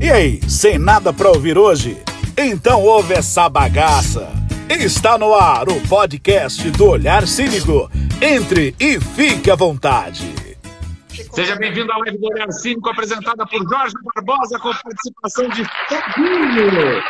[0.00, 2.02] E aí, sem nada para ouvir hoje?
[2.36, 4.28] Então ouve essa bagaça.
[4.68, 7.88] Está no ar o podcast do Olhar Cínico.
[8.20, 10.34] Entre e fique à vontade.
[11.32, 17.02] Seja bem-vindo à live do Olhar Cínico, apresentada por Jorge Barbosa, com participação de Fabinho.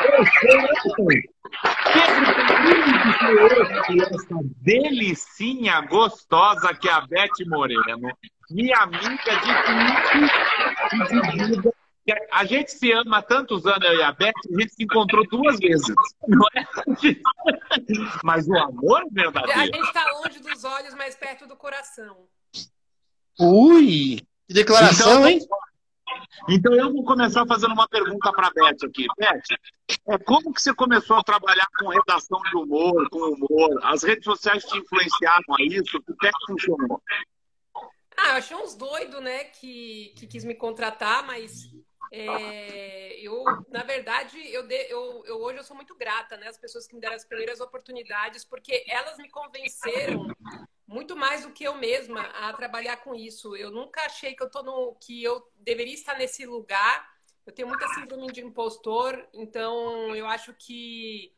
[3.87, 8.11] Pedro essa delicinha gostosa que é a Beth Moreno,
[8.51, 9.41] minha amiga
[10.91, 11.73] de vida
[12.30, 15.27] a gente se ama há tantos anos, eu e a Beth, a gente se encontrou
[15.29, 15.95] duas vezes,
[16.29, 16.65] não é?
[18.23, 19.60] Mas o amor é verdadeiro.
[19.60, 22.27] A gente está longe dos olhos, mas perto do coração.
[23.41, 24.20] Ui!
[24.46, 25.41] Que declaração, então, hein?
[26.48, 29.07] Então eu vou começar fazendo uma pergunta para a Beth aqui.
[29.16, 29.43] Beth,
[30.09, 33.80] é, como que você começou a trabalhar com redação de humor, com humor?
[33.82, 35.96] As redes sociais te influenciaram a isso?
[36.07, 37.02] O que é que funcionou?
[38.16, 41.68] Ah, eu achei uns doidos, né, que, que quis me contratar, mas
[42.14, 46.46] é, eu, na verdade, eu, de, eu, eu, hoje eu sou muito grata, né?
[46.46, 50.29] As pessoas que me deram as primeiras oportunidades, porque elas me convenceram
[50.87, 53.56] muito mais do que eu mesma a trabalhar com isso.
[53.56, 57.12] Eu nunca achei que eu tô no que eu deveria estar nesse lugar.
[57.45, 61.34] Eu tenho muita síndrome de impostor, então eu acho que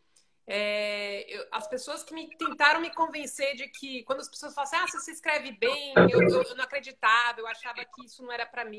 [0.49, 4.71] é, eu, as pessoas que me tentaram me convencer de que, quando as pessoas falam
[4.71, 8.33] assim, ah, você escreve bem, eu, eu, eu não acreditava, eu achava que isso não
[8.33, 8.79] era para mim.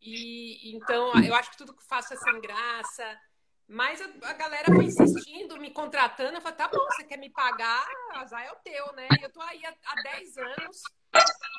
[0.00, 3.04] E então eu acho que tudo que faço é sem graça.
[3.68, 6.36] Mas a, a galera foi insistindo, me contratando.
[6.36, 7.86] Eu falei, tá bom, você quer me pagar?
[8.14, 9.08] Azar é o teu, né?
[9.22, 10.82] Eu tô aí há, há 10 anos.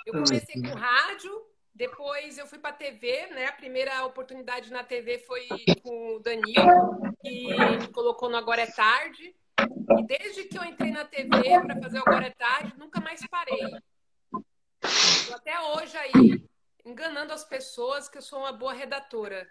[0.05, 1.31] Eu comecei com rádio,
[1.73, 3.45] depois eu fui para a TV, né?
[3.47, 5.47] A primeira oportunidade na TV foi
[5.81, 7.47] com o Danilo, que
[7.79, 9.35] me colocou no Agora é Tarde.
[9.59, 11.29] E desde que eu entrei na TV
[11.61, 13.71] para fazer o Agora é Tarde, nunca mais parei.
[15.27, 16.43] Tô até hoje aí,
[16.85, 19.47] enganando as pessoas que eu sou uma boa redatora.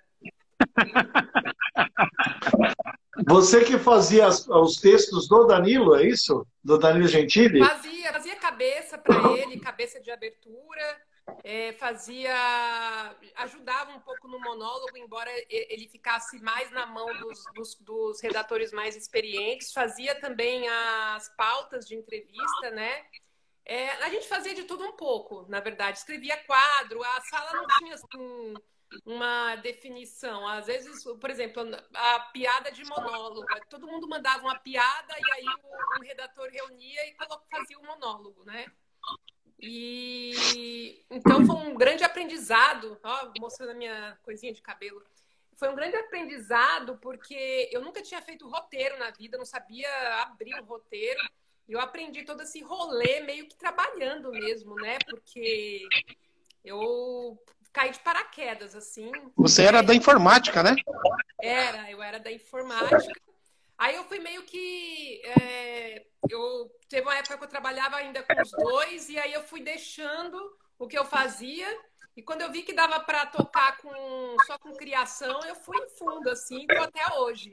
[3.27, 6.47] Você que fazia os textos do Danilo, é isso?
[6.63, 7.65] Do Danilo Gentili?
[7.65, 11.03] Fazia, fazia cabeça para ele, cabeça de abertura
[11.45, 12.35] é, fazia.
[13.37, 18.73] ajudava um pouco no monólogo, embora ele ficasse mais na mão dos, dos, dos, redatores
[18.73, 23.05] mais experientes, fazia também as pautas de entrevista, né?
[23.65, 25.99] É, a gente fazia de tudo um pouco, na verdade.
[25.99, 28.55] Escrevia quadro, a sala não tinha assim,
[29.07, 30.47] uma definição.
[30.49, 31.63] Às vezes, por exemplo,
[31.95, 33.47] a piada de monólogo.
[33.69, 37.17] Todo mundo mandava uma piada e aí o, o redator reunia e
[37.51, 38.67] fazia o monólogo, né?
[39.63, 45.03] E então foi um grande aprendizado, ó, mostrando a minha coisinha de cabelo.
[45.57, 49.89] Foi um grande aprendizado porque eu nunca tinha feito roteiro na vida, não sabia
[50.23, 51.21] abrir um roteiro.
[51.69, 54.99] Eu aprendi todo esse rolê meio que trabalhando mesmo, né?
[55.09, 55.87] Porque
[56.65, 57.39] eu
[57.73, 59.13] caí de paraquedas, assim.
[59.37, 60.75] Você era da informática, né?
[61.41, 63.13] Era, eu era da informática.
[63.83, 65.21] Aí eu fui meio que.
[65.41, 69.43] É, eu teve uma época que eu trabalhava ainda com os dois, e aí eu
[69.43, 70.39] fui deixando
[70.79, 71.67] o que eu fazia.
[72.17, 75.89] E quando eu vi que dava para tocar com, só com criação, eu fui em
[75.99, 77.53] fundo, assim, tô até hoje.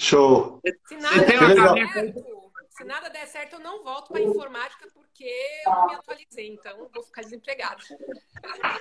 [0.00, 0.60] Show!
[0.86, 2.24] Se nada, der certo,
[2.68, 5.34] se nada der certo, eu não volto para informática porque
[5.66, 7.82] eu me atualizei, então vou ficar desempregado.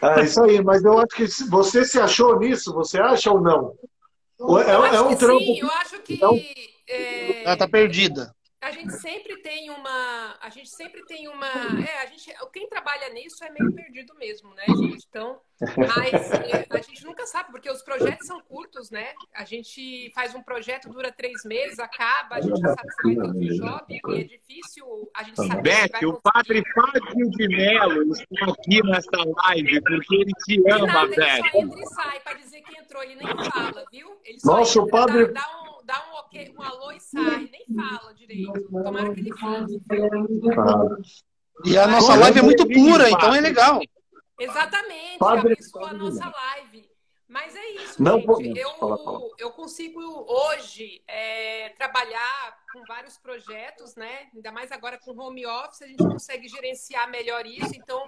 [0.04, 3.76] É isso aí, mas eu acho que você se achou nisso, você acha ou não?
[4.44, 5.40] É, é um trampo.
[5.40, 6.14] Sim, eu acho que.
[6.14, 6.40] Então...
[6.88, 7.44] É...
[7.46, 10.38] Ela tá perdida a gente sempre tem uma.
[10.42, 11.48] A gente sempre tem uma.
[11.48, 15.06] É, a gente, quem trabalha nisso é meio perdido mesmo, né, gente?
[15.10, 15.40] Então,
[15.78, 16.32] mas
[16.70, 19.14] a gente nunca sabe, porque os projetos são curtos, né?
[19.36, 23.16] A gente faz um projeto, dura três meses, acaba, a gente já sabe se vai
[23.16, 25.62] ter outro job, e é difícil a gente saber.
[25.62, 31.20] Beth, o padre Fábio de Mello está aqui nesta live, porque ele te ama, Beth.
[31.20, 34.20] Ele só entra e sai para dizer que entrou, ele nem fala, viu?
[34.24, 35.28] Ele só Nossa, o padre.
[35.28, 35.63] Dá, dá um
[36.58, 38.70] um, alô e sai, nem fala direito.
[38.70, 39.82] Tomara que ele fale.
[41.66, 43.82] E a nossa live é muito pura, então é legal.
[44.40, 45.54] Exatamente, Padre...
[45.54, 46.94] abençoa a nossa live.
[47.28, 48.60] Mas é isso, Não, gente.
[48.60, 54.30] Eu, eu consigo hoje é, trabalhar com vários projetos, né?
[54.36, 57.74] Ainda mais agora com home office, a gente consegue gerenciar melhor isso.
[57.76, 58.06] Então,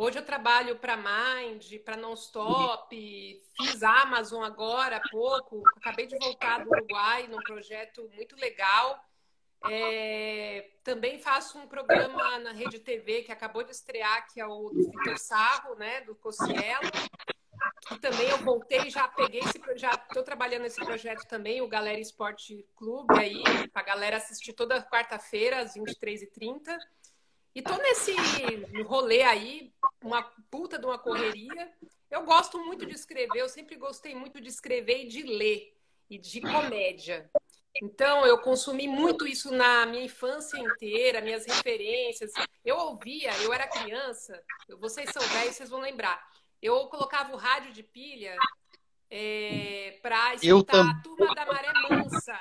[0.00, 6.64] Hoje eu trabalho para Mind, para Nonstop, fiz Amazon agora há pouco, acabei de voltar
[6.64, 9.04] do Uruguai num projeto muito legal.
[9.68, 14.70] É, também faço um programa na Rede TV que acabou de estrear, que é o
[14.70, 16.92] do Vitor Sarro, né, do Cocielo.
[17.90, 21.98] E também eu voltei, já peguei esse já estou trabalhando nesse projeto também, o Galera
[21.98, 23.42] Esporte Clube aí,
[23.74, 26.78] a galera assistir toda quarta-feira às 23h30.
[27.58, 28.14] E tô nesse
[28.84, 31.72] rolê aí, uma puta de uma correria.
[32.08, 35.76] Eu gosto muito de escrever, eu sempre gostei muito de escrever e de ler,
[36.08, 37.28] e de comédia.
[37.82, 42.30] Então, eu consumi muito isso na minha infância inteira, minhas referências.
[42.64, 44.40] Eu ouvia, eu era criança,
[44.78, 46.24] vocês são velhos, vocês vão lembrar.
[46.62, 48.36] Eu colocava o rádio de pilha
[49.10, 52.38] é, para escutar a Turma da Maré Mansa.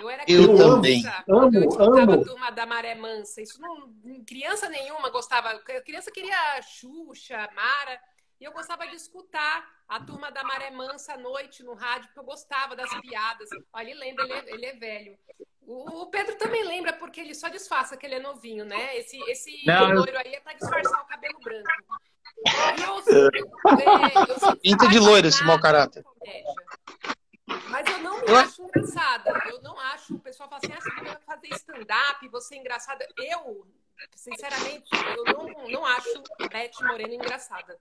[0.00, 1.02] Eu era criança, eu também.
[1.28, 2.12] Amo, eu escutava amo.
[2.12, 3.42] a Turma da Maré Mansa.
[3.42, 3.92] Isso não,
[4.26, 5.58] criança nenhuma gostava.
[5.84, 8.00] Criança queria Xuxa, Mara.
[8.40, 12.20] E eu gostava de escutar a turma da Maré Mansa à noite no rádio, porque
[12.20, 13.50] eu gostava das piadas.
[13.70, 15.18] Olha, ele lembra, ele é, ele é velho.
[15.66, 18.96] O, Pedro também lembra, porque ele só disfarça que ele é novinho, né?
[18.96, 21.68] Esse, esse Não, loiro aí é para disfarçar o cabelo branco.
[22.46, 23.28] E eu,
[23.78, 26.02] é, eu Pinta de loiro esse mau caráter.
[27.68, 29.32] Mas eu não me acho engraçada.
[29.46, 30.14] Eu não acho.
[30.14, 33.06] O pessoal fala assim: ah, você vai fazer stand-up, você é engraçada.
[33.16, 33.66] Eu,
[34.14, 37.78] sinceramente, eu não, não acho Beth Moreno engraçada.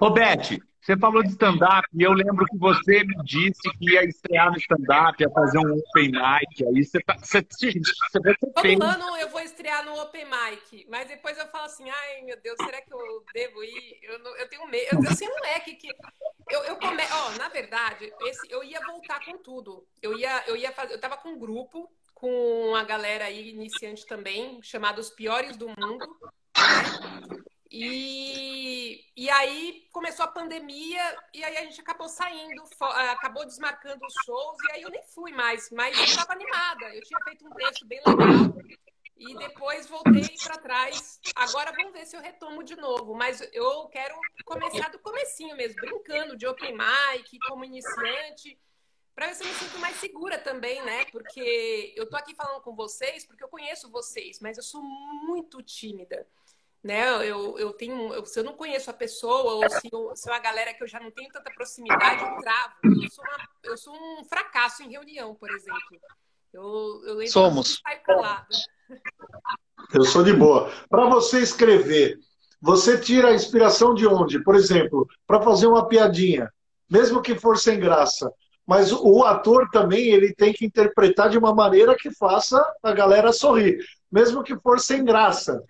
[0.00, 4.04] Ô, Beth, você falou de stand-up e eu lembro que você me disse que ia
[4.04, 6.66] estrear no stand-up, ia fazer um open mic.
[6.66, 11.38] Aí você, tá, você, você, você ano eu vou estrear no open mic, mas depois
[11.38, 14.00] eu falo assim, ai meu Deus, será que eu devo ir?
[14.02, 14.88] Eu, não, eu tenho medo.
[14.92, 15.88] Eu, eu sei um moleque que...
[16.50, 17.02] Eu, eu come...
[17.04, 19.86] oh, na verdade, esse, eu ia voltar com tudo.
[20.02, 20.94] Eu ia, eu ia fazer...
[20.94, 25.68] Eu tava com um grupo, com a galera aí iniciante também, chamado Os Piores do
[25.68, 26.18] Mundo.
[27.74, 31.00] E, e aí começou a pandemia
[31.32, 32.62] e aí a gente acabou saindo,
[33.10, 36.94] acabou desmarcando os shows e aí eu nem fui mais, mas eu estava animada.
[36.94, 38.54] Eu tinha feito um texto bem legal
[39.16, 41.18] e depois voltei para trás.
[41.34, 45.80] Agora vamos ver se eu retomo de novo, mas eu quero começar do comecinho mesmo,
[45.80, 48.58] brincando de open mic, como iniciante,
[49.14, 51.06] para ver se eu me sinto mais segura também, né?
[51.06, 55.62] Porque eu tô aqui falando com vocês porque eu conheço vocês, mas eu sou muito
[55.62, 56.26] tímida
[56.82, 57.28] né?
[57.28, 60.32] Eu, eu tenho, eu, se eu não conheço a pessoa ou se, eu, se é
[60.32, 62.74] uma galera que eu já não tenho tanta proximidade, eu travo.
[62.84, 66.00] Eu sou, uma, eu sou um fracasso em reunião, por exemplo.
[66.52, 67.80] Eu, eu Somos.
[69.94, 70.70] Eu sou de boa.
[70.88, 72.18] Para você escrever,
[72.60, 74.42] você tira a inspiração de onde?
[74.42, 76.50] Por exemplo, para fazer uma piadinha,
[76.90, 78.30] mesmo que for sem graça,
[78.66, 83.32] mas o ator também ele tem que interpretar de uma maneira que faça a galera
[83.32, 83.78] sorrir,
[84.10, 85.62] mesmo que for sem graça.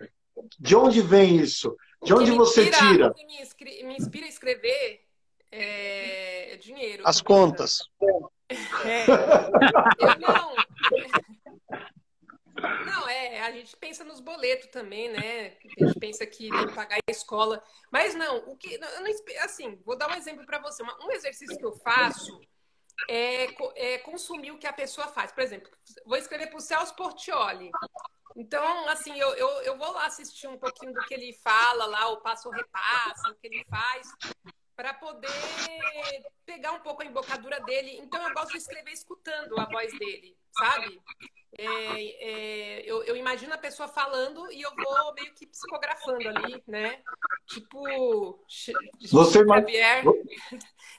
[0.59, 1.75] De onde vem isso?
[2.03, 3.07] De onde você inspira, tira?
[3.07, 5.01] O que me, me inspira a escrever
[5.51, 7.03] é, é dinheiro.
[7.05, 7.79] As contas.
[8.49, 9.05] É.
[9.99, 10.55] Eu não.
[12.85, 15.57] Não, é, a gente pensa nos boletos também, né?
[15.79, 17.61] A gente pensa que tem que pagar a escola.
[17.91, 18.77] Mas não, o que.
[18.77, 18.87] Não,
[19.41, 20.83] assim, vou dar um exemplo para você.
[21.01, 22.39] Um exercício que eu faço
[23.09, 25.31] é, é, consumir o que a pessoa faz.
[25.31, 25.69] Por exemplo,
[26.05, 27.69] vou escrever para o Celso Portioli.
[28.35, 32.09] Então, assim, eu, eu, eu vou lá assistir um pouquinho do que ele fala lá,
[32.09, 34.07] o passo repassa, o que ele faz,
[34.75, 35.29] para poder
[36.45, 37.97] pegar um pouco a embocadura dele.
[38.01, 40.99] Então, eu gosto de escrever escutando a voz dele, sabe?
[41.55, 46.63] É, é, eu, eu, imagino a pessoa falando e eu vou meio que psicografando ali,
[46.65, 47.03] né?
[47.45, 48.43] Tipo,
[48.99, 50.03] você Xavier.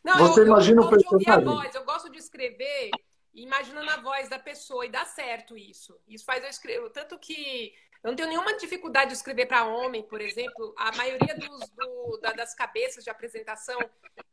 [0.04, 2.90] Não, você eu, imagina eu, eu gosto de ouvir a voz, eu gosto de escrever
[3.34, 5.98] imaginando a voz da pessoa e dá certo isso.
[6.06, 6.90] Isso faz eu escrever.
[6.90, 10.74] Tanto que eu não tenho nenhuma dificuldade de escrever para homem, por exemplo.
[10.76, 13.78] A maioria dos, do, da, das cabeças de apresentação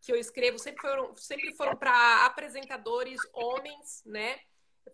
[0.01, 4.39] que eu escrevo sempre foram, sempre foram para apresentadores homens, né?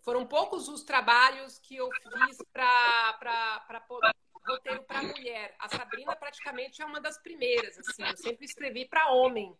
[0.04, 3.84] Foram poucos os trabalhos que eu fiz para
[4.46, 5.54] roteiro para mulher.
[5.58, 8.02] A Sabrina praticamente é uma das primeiras, assim.
[8.02, 9.56] Eu sempre escrevi para homem.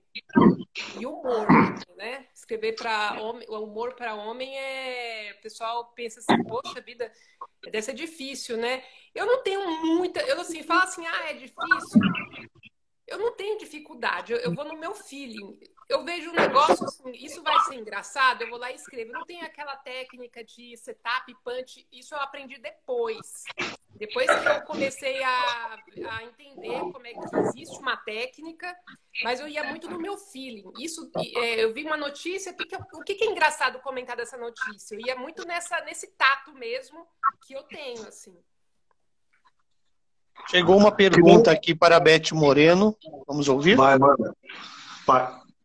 [0.98, 1.46] E humor,
[1.96, 2.26] né?
[2.34, 7.10] Escrever para homem, o humor para homem é, o pessoal pensa assim, poxa vida,
[7.64, 8.84] deve ser difícil, né?
[9.14, 12.00] Eu não tenho muita, eu assim, falo assim, ah, é difícil.
[13.06, 15.58] Eu não tenho dificuldade, eu, eu vou no meu feeling.
[15.88, 19.10] Eu vejo um negócio assim, isso vai ser engraçado, eu vou lá e escrevo.
[19.10, 23.44] Eu não tenho aquela técnica de setup, punch, isso eu aprendi depois.
[23.94, 25.78] Depois que eu comecei a,
[26.10, 28.76] a entender como é que existe uma técnica,
[29.24, 30.70] mas eu ia muito no meu feeling.
[30.78, 34.94] Isso, é, eu vi uma notícia, o que, o que é engraçado comentar dessa notícia?
[34.94, 37.06] Eu ia muito nessa, nesse tato mesmo
[37.46, 38.38] que eu tenho, assim.
[40.50, 42.96] Chegou uma pergunta aqui para a Beth Moreno.
[43.26, 43.74] Vamos ouvir?
[43.74, 44.36] Vai, manda.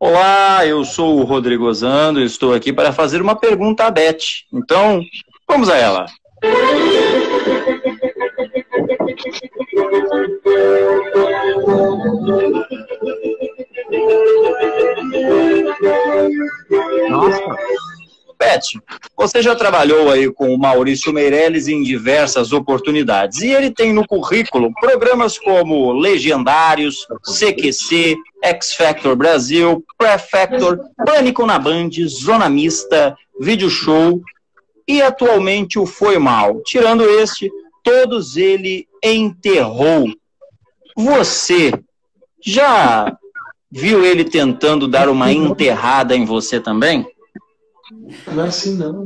[0.06, 4.18] Olá, eu sou o Rodrigo Zando e estou aqui para fazer uma pergunta à Beth.
[4.52, 5.00] Então,
[5.48, 6.04] vamos a ela.
[19.26, 24.06] Você já trabalhou aí com o Maurício Meirelles em diversas oportunidades e ele tem no
[24.06, 33.70] currículo programas como Legendários, CQC, X Factor Brasil, Prefactor, Pânico na Band, Zona Mista, Vídeo
[33.70, 34.20] Show
[34.86, 36.60] e atualmente o Foi Mal.
[36.62, 37.50] Tirando este,
[37.82, 40.06] todos ele enterrou.
[40.94, 41.72] Você
[42.44, 43.16] já
[43.72, 47.06] viu ele tentando dar uma enterrada em você também?
[47.90, 49.04] Não é assim, não.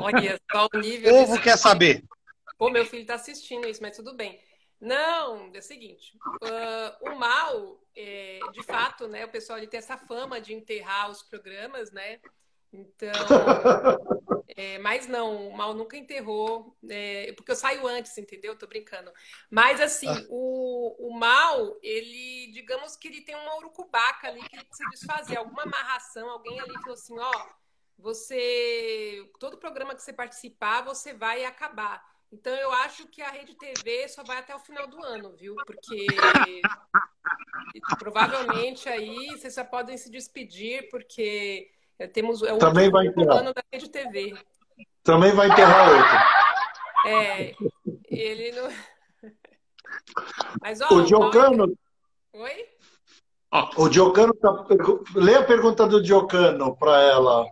[0.00, 1.14] Olha só o nível.
[1.14, 2.04] O povo quer saber.
[2.56, 4.40] Pô, meu filho tá assistindo isso, mas tudo bem.
[4.80, 9.78] Não, é o seguinte, uh, o mal, é, de fato, né, o pessoal ele tem
[9.78, 12.20] essa fama de enterrar os programas, né?
[12.72, 13.10] Então,
[14.56, 18.56] é, mas não, o mal nunca enterrou, é, porque eu saio antes, entendeu?
[18.56, 19.10] Tô brincando.
[19.50, 20.26] Mas assim, ah.
[20.28, 25.64] o, o mal, ele, digamos que ele tem uma urucubaca ali que precisa desfazer, alguma
[25.64, 27.48] amarração, alguém ali falou assim, ó,
[27.98, 32.02] você, todo programa que você participar, você vai acabar.
[32.30, 35.56] Então eu acho que a Rede TV só vai até o final do ano, viu?
[35.66, 36.06] Porque
[37.98, 41.70] provavelmente aí vocês só podem se despedir, porque
[42.12, 44.34] temos é o Também vai ano da Rede TV.
[45.02, 47.08] Também vai enterrar outro.
[47.08, 47.54] É,
[48.10, 48.68] ele não.
[50.60, 51.76] Mas, ó, o Diocano.
[52.34, 52.68] Oi?
[53.76, 54.66] O Diocano tá...
[55.14, 57.46] Lê a pergunta do Diocano para ela.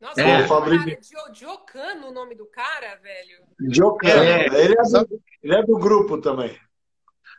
[0.00, 0.46] Nossa, é.
[0.46, 0.98] Fabrício...
[1.32, 3.44] Diocano o nome do cara, velho?
[3.68, 4.22] Diocano.
[4.22, 4.46] É.
[4.46, 6.58] Ele, é do, ele é do grupo também.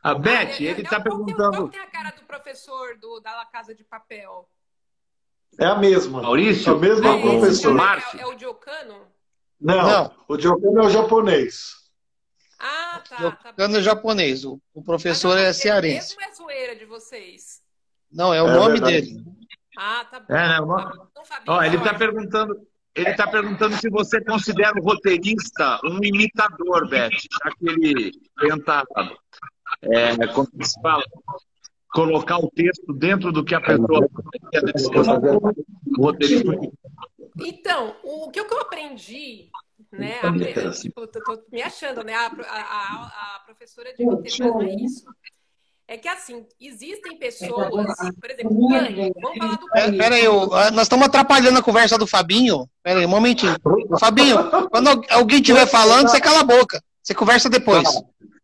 [0.03, 1.57] A Beth, ah, ele está perguntando.
[1.57, 4.47] Qual tem a cara do professor do, da La Casa de Papel?
[5.59, 6.21] É a mesma.
[6.21, 6.73] Maurício?
[6.73, 7.77] A mesma é professor.
[7.79, 9.07] É, é, o Diocano?
[9.59, 11.75] Não, Não, o Diocano é o japonês.
[12.59, 13.17] Ah, tá.
[13.17, 14.45] Diocano tá é japonês.
[14.45, 16.15] O, o professor é cearense.
[16.15, 17.61] Mesmo é zoeira de vocês.
[18.11, 19.01] Não, é o é nome verdade.
[19.01, 19.40] dele.
[19.77, 20.33] Ah, tá bom.
[20.33, 20.57] É, né?
[20.57, 22.67] Então, Ó, ele está perguntando.
[22.93, 28.83] Ele está perguntando se você considera o roteirista um imitador, Beth, já que ele tenta,
[29.83, 31.01] é, como se fala,
[31.93, 34.05] colocar o texto dentro do que a pessoa
[35.97, 36.51] o roteirista.
[37.37, 39.49] Então, o que eu aprendi,
[39.89, 40.19] né?
[40.21, 42.13] A, tipo, tô, me achando, né?
[42.13, 45.05] A, a, a professora de roteiro não é isso
[45.87, 49.97] é que assim, existem pessoas, por exemplo, Pânico, vamos falar do Pânico.
[49.97, 52.69] Pera aí, ah, nós estamos atrapalhando a conversa do Fabinho.
[52.81, 53.55] Pera aí, um momentinho.
[53.99, 54.37] Fabinho,
[54.69, 56.81] quando alguém estiver falando, você cala a boca.
[57.03, 57.87] Você conversa depois.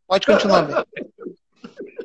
[0.07, 0.67] Pode continuar.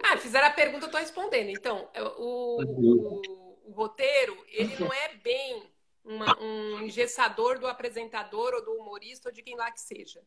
[0.04, 1.48] Ah, fizeram a pergunta, eu estou respondendo.
[1.48, 3.22] Então, o, o,
[3.66, 5.62] o, roteiro, ele não é bem
[6.04, 10.20] uma, um engessador do apresentador ou do humorista ou de quem lá que seja.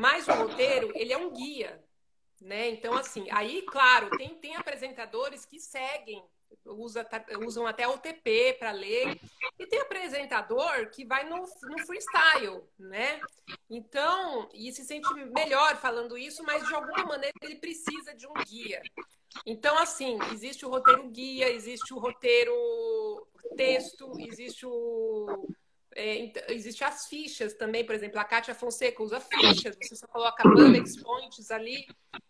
[0.00, 1.82] Mas o roteiro, ele é um guia.
[2.42, 2.70] Né?
[2.70, 6.20] Então, assim, aí, claro, tem, tem apresentadores que seguem,
[6.66, 7.06] usa,
[7.46, 9.16] usam até o TP para ler,
[9.56, 13.20] e tem apresentador que vai no, no freestyle, né?
[13.70, 18.34] Então, e se sente melhor falando isso, mas de alguma maneira ele precisa de um
[18.44, 18.82] guia.
[19.46, 22.54] Então, assim, existe o roteiro guia, existe o roteiro
[23.56, 25.46] texto, existe o
[25.94, 30.42] é, existe as fichas também, por exemplo, a Kátia Fonseca usa fichas, você só coloca
[30.48, 31.86] bullet points ali.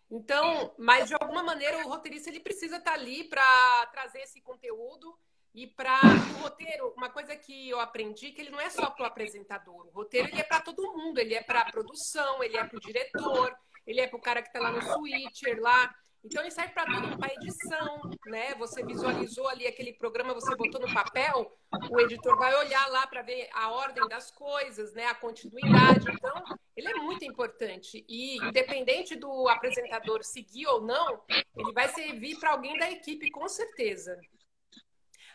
[0.09, 5.17] Então, mas de alguma maneira o roteirista ele precisa estar ali para trazer esse conteúdo
[5.55, 5.99] e para
[6.37, 9.87] o roteiro, uma coisa que eu aprendi que ele não é só para o apresentador.
[9.87, 12.77] O roteiro ele é para todo mundo, ele é para a produção, ele é para
[12.77, 13.55] o diretor,
[13.85, 15.93] ele é para o cara que está lá no switcher lá.
[16.23, 18.55] Então ele serve para tudo, para edição, né?
[18.55, 21.57] Você visualizou ali aquele programa, você botou no papel,
[21.89, 25.05] o editor vai olhar lá para ver a ordem das coisas, né?
[25.07, 26.09] A continuidade.
[26.09, 26.43] Então,
[26.77, 31.21] ele é muito importante e independente do apresentador seguir ou não,
[31.57, 34.17] ele vai servir para alguém da equipe com certeza.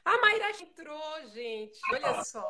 [0.04, 1.78] A Mayra entrou, gente.
[1.92, 2.42] Olha só.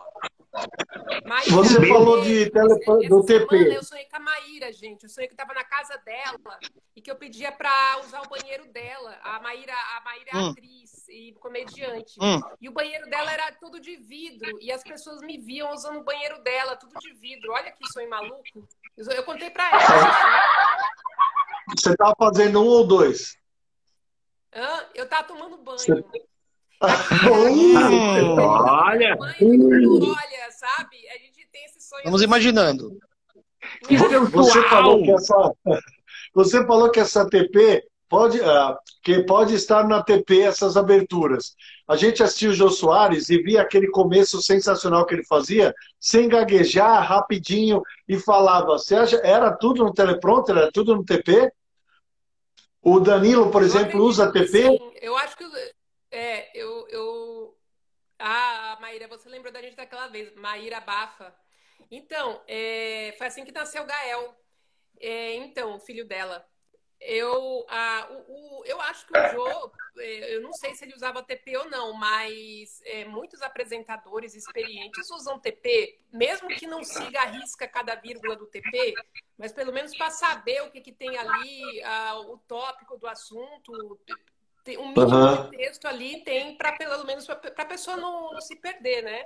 [1.26, 3.59] Mayra, Você falou de telefone, do TP.
[3.59, 5.02] Semana, eu sonhei com a Maíra, gente.
[5.05, 6.59] Eu sonhei que estava na casa dela
[6.97, 9.19] e que eu pedia para usar o banheiro dela.
[9.23, 10.50] A Maíra, a Maíra é hum.
[10.50, 12.14] atriz e comediante.
[12.21, 12.40] Hum.
[12.61, 14.59] E o banheiro dela era tudo de vidro.
[14.61, 17.52] E as pessoas me viam usando o banheiro dela, tudo de vidro.
[17.52, 18.43] Olha que sonho maluco.
[18.97, 19.81] Eu contei para ela.
[21.76, 23.37] Você estava fazendo um ou dois?
[24.55, 24.87] Hã?
[24.95, 25.78] Eu tava tomando banho.
[25.78, 25.93] Você...
[26.81, 29.17] olha!
[29.19, 30.97] Olha, sabe?
[31.09, 32.03] A gente tem esse sonho.
[32.05, 32.97] Vamos imaginando.
[34.33, 35.53] Você falou que essa,
[36.35, 41.55] você falou que essa TP pode, uh, que pode estar na TP essas aberturas.
[41.87, 46.29] A gente assistiu o Jô Soares e via aquele começo sensacional que ele fazia, sem
[46.29, 48.79] gaguejar, rapidinho, e falava.
[48.79, 51.51] Você acha, era tudo no teleprompter, era tudo no TP?
[52.81, 54.63] O Danilo, por exemplo, usa TP?
[54.63, 55.45] Sim, eu acho que
[56.11, 57.59] é, eu, eu...
[58.19, 61.35] Ah, Maíra, você lembrou da gente daquela vez, Maíra Bafa.
[61.91, 64.37] Então, é, foi assim que nasceu o Gael.
[65.00, 66.47] É, então, o filho dela.
[67.00, 70.95] Eu, a, o, o, eu acho que o Jô, é, eu não sei se ele
[70.95, 77.21] usava TP ou não, mas é, muitos apresentadores experientes usam TP, mesmo que não siga
[77.21, 78.95] a risca cada vírgula do TP,
[79.37, 81.81] mas pelo menos para saber o que, que tem ali,
[82.27, 84.00] o tópico do assunto,
[84.69, 85.51] tem um mínimo uhum.
[85.51, 89.25] de texto ali tem para pelo menos para a pessoa não, não, se perder, né?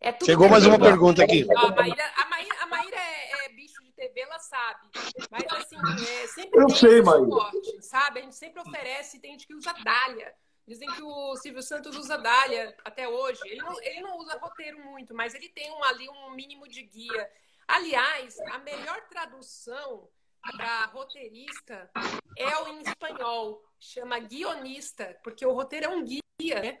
[0.00, 1.44] É Chegou mais uma pergunta aqui.
[1.50, 4.88] a Maíra, a Maíra, a Maíra é, é, bicho de TV, ela sabe.
[5.28, 5.76] Mas assim,
[6.22, 8.20] é, sempre Eu sei, suporte, sabe?
[8.20, 10.32] A gente sempre oferece, tem gente que usa Dália.
[10.64, 13.40] Dizem que o Silvio Santos usa Dália até hoje.
[13.46, 16.82] Ele não, ele não usa roteiro muito, mas ele tem um, ali um mínimo de
[16.82, 17.28] guia.
[17.66, 20.08] Aliás, a melhor tradução
[20.56, 21.90] para roteirista
[22.36, 26.78] é o em espanhol, chama guionista, porque o roteiro é um guia, né?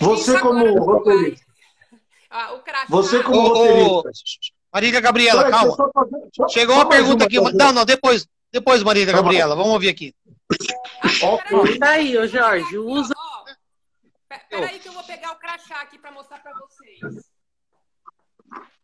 [0.00, 1.50] Você como roteirista.
[2.32, 2.86] Ah, o crachá...
[2.88, 4.10] Você como roteirista.
[4.72, 5.76] Marília Gabriela, calma.
[5.92, 6.30] Fazer...
[6.48, 7.40] Chegou uma pergunta aqui.
[7.40, 7.56] Fazer...
[7.56, 9.56] Não, não, depois, depois Marília Gabriela.
[9.56, 10.14] Vamos ouvir aqui.
[11.22, 11.78] Ok.
[11.80, 13.12] Tá aí, ô Jorge, usa.
[14.48, 17.00] Peraí que eu vou pegar o crachá aqui para mostrar para vocês.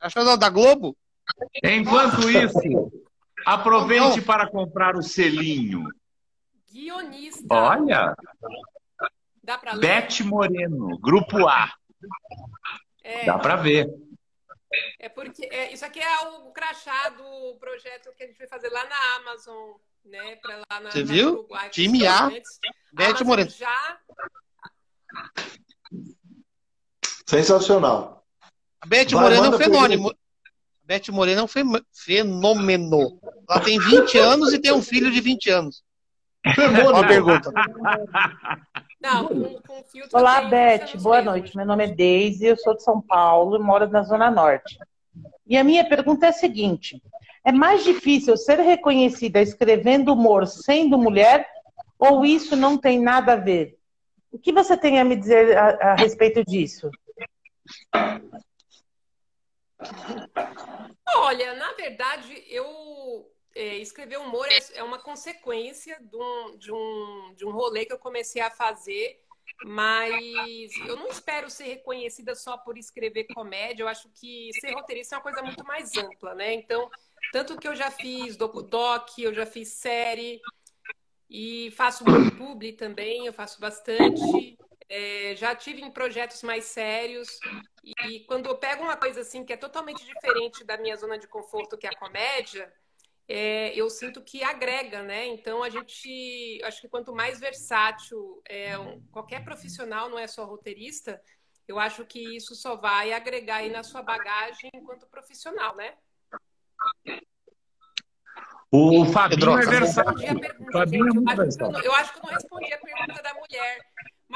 [0.01, 0.97] Crachá da Globo?
[1.63, 2.59] Enquanto isso,
[3.47, 5.89] aproveite para comprar o selinho.
[6.71, 7.47] Guionista.
[7.49, 8.17] Olha.
[9.43, 9.81] Dá para ler?
[9.81, 11.73] Bete Moreno, Grupo A.
[13.05, 13.25] É.
[13.25, 13.89] Dá para ver.
[14.99, 18.69] É porque é, isso aqui é o crachá do projeto que a gente vai fazer
[18.69, 20.37] lá na Amazon, né?
[20.37, 21.33] Para lá na, Você na viu?
[21.35, 22.29] Uruguai, Time A,
[22.93, 23.51] Bete Moreno.
[23.51, 23.99] Já...
[27.25, 28.27] Sensacional.
[28.81, 30.17] A Bete Moreno é um fenômeno.
[30.87, 31.49] Bete Moreno é um
[31.93, 33.19] fenômeno.
[33.51, 35.83] Ela tem 20 anos e tem um filho de 20 anos.
[36.93, 37.53] Uma pergunta.
[39.03, 39.83] Não, com, com
[40.17, 40.97] Olá, Beth.
[41.03, 41.57] Boa noite.
[41.57, 44.79] Meu nome é Deise, eu sou de São Paulo e moro na Zona Norte.
[45.45, 47.03] E a minha pergunta é a seguinte:
[47.45, 51.49] é mais difícil ser reconhecida escrevendo humor sendo mulher
[51.99, 53.77] ou isso não tem nada a ver?
[54.31, 56.91] O que você tem a me dizer a, a respeito disso?
[61.17, 67.35] Olha, na verdade, eu é, escrever humor é, é uma consequência de um, de, um,
[67.35, 69.21] de um rolê que eu comecei a fazer,
[69.65, 73.83] mas eu não espero ser reconhecida só por escrever comédia.
[73.83, 76.53] Eu acho que ser roteirista é uma coisa muito mais ampla, né?
[76.53, 76.91] Então,
[77.33, 80.41] tanto que eu já fiz doc, eu já fiz série
[81.31, 84.59] e faço muito publi também, eu faço bastante.
[84.89, 87.29] É, já tive em projetos mais sérios
[88.09, 91.27] e quando eu pego uma coisa assim que é totalmente diferente da minha zona de
[91.27, 92.73] conforto, que é a comédia,
[93.29, 95.27] é, eu sinto que agrega, né?
[95.27, 100.45] Então a gente, acho que quanto mais versátil é, um, qualquer profissional, não é só
[100.45, 101.21] roteirista,
[101.67, 105.95] eu acho que isso só vai agregar aí na sua bagagem enquanto profissional, né?
[108.71, 110.13] O Fabinho é versátil.
[110.73, 111.83] Fabinho é versátil.
[111.83, 113.81] Eu acho que eu não respondi a pergunta da mulher.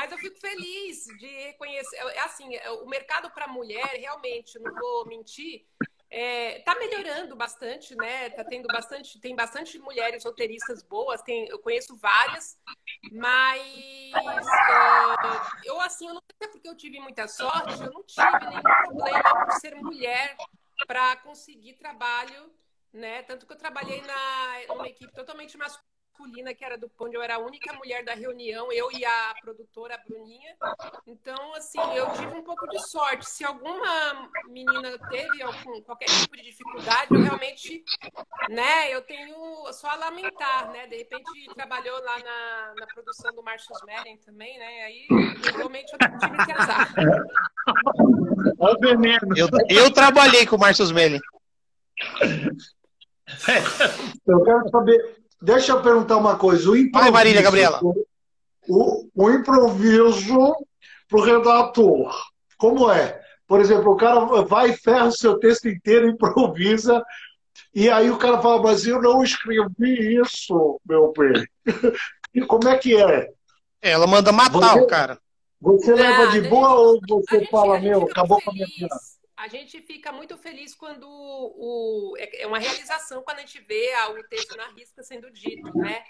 [0.00, 1.96] Mas eu fico feliz de reconhecer.
[1.96, 5.66] É assim, é, o mercado para mulher, realmente, não vou mentir,
[6.10, 8.30] está é, melhorando bastante, né?
[8.30, 12.58] Tá tendo bastante, tem bastante mulheres roteiristas boas, tem, eu conheço várias,
[13.12, 13.62] mas
[14.16, 18.62] é, eu assim, eu não sei porque eu tive muita sorte, eu não tive nenhum
[18.62, 20.34] problema por ser mulher
[20.86, 22.50] para conseguir trabalho,
[22.90, 23.22] né?
[23.24, 27.22] Tanto que eu trabalhei na numa equipe totalmente masculina masculina, que era do onde eu
[27.22, 30.54] era a única mulher da reunião, eu e a produtora a Bruninha.
[31.06, 33.28] Então, assim, eu tive um pouco de sorte.
[33.28, 37.82] Se alguma menina teve algum, qualquer tipo de dificuldade, eu realmente,
[38.48, 40.86] né, eu tenho só a lamentar, né?
[40.86, 44.84] De repente trabalhou lá na, na produção do Marcos Meren também, né?
[44.84, 45.06] Aí
[45.56, 46.94] realmente eu tive que azar.
[49.36, 49.48] Eu,
[49.84, 51.20] eu trabalhei com o Marcos Meren.
[54.26, 56.70] Eu quero saber, Deixa eu perguntar uma coisa.
[56.70, 57.80] O improviso, Vai, Marília Gabriela.
[58.68, 60.54] O, o improviso
[61.08, 62.14] para o redator,
[62.56, 63.20] como é?
[63.46, 67.02] Por exemplo, o cara vai e ferra o seu texto inteiro, improvisa,
[67.74, 71.46] e aí o cara fala, mas eu não escrevi isso, meu bem.
[72.32, 73.28] E como é que é?
[73.82, 75.18] Ela manda matar você, o cara.
[75.60, 78.94] Você leva de boa ou você fala, meu, acabou com a minha vida?
[79.40, 83.90] A gente fica muito feliz quando o, é, é uma realização quando a gente vê
[84.10, 86.04] o texto na risca sendo dito, né?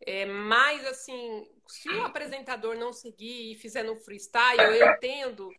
[0.00, 5.50] É, mas, assim, se o apresentador não seguir e fizer no freestyle, eu entendo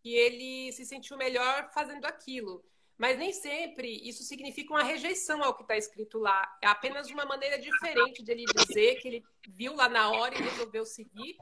[0.00, 2.64] que ele se sentiu melhor fazendo aquilo.
[2.96, 6.48] Mas nem sempre isso significa uma rejeição ao que está escrito lá.
[6.62, 10.42] É apenas uma maneira diferente de ele dizer que ele viu lá na hora e
[10.42, 11.36] resolveu seguir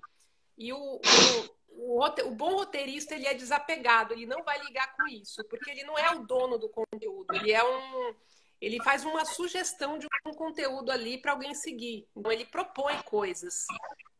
[0.56, 5.06] E o, o, o, o, bom roteirista ele é desapegado, ele não vai ligar com
[5.08, 8.14] isso, porque ele não é o dono do conteúdo, ele é um.
[8.58, 12.08] Ele faz uma sugestão de um conteúdo ali para alguém seguir.
[12.16, 13.66] Então, ele propõe coisas.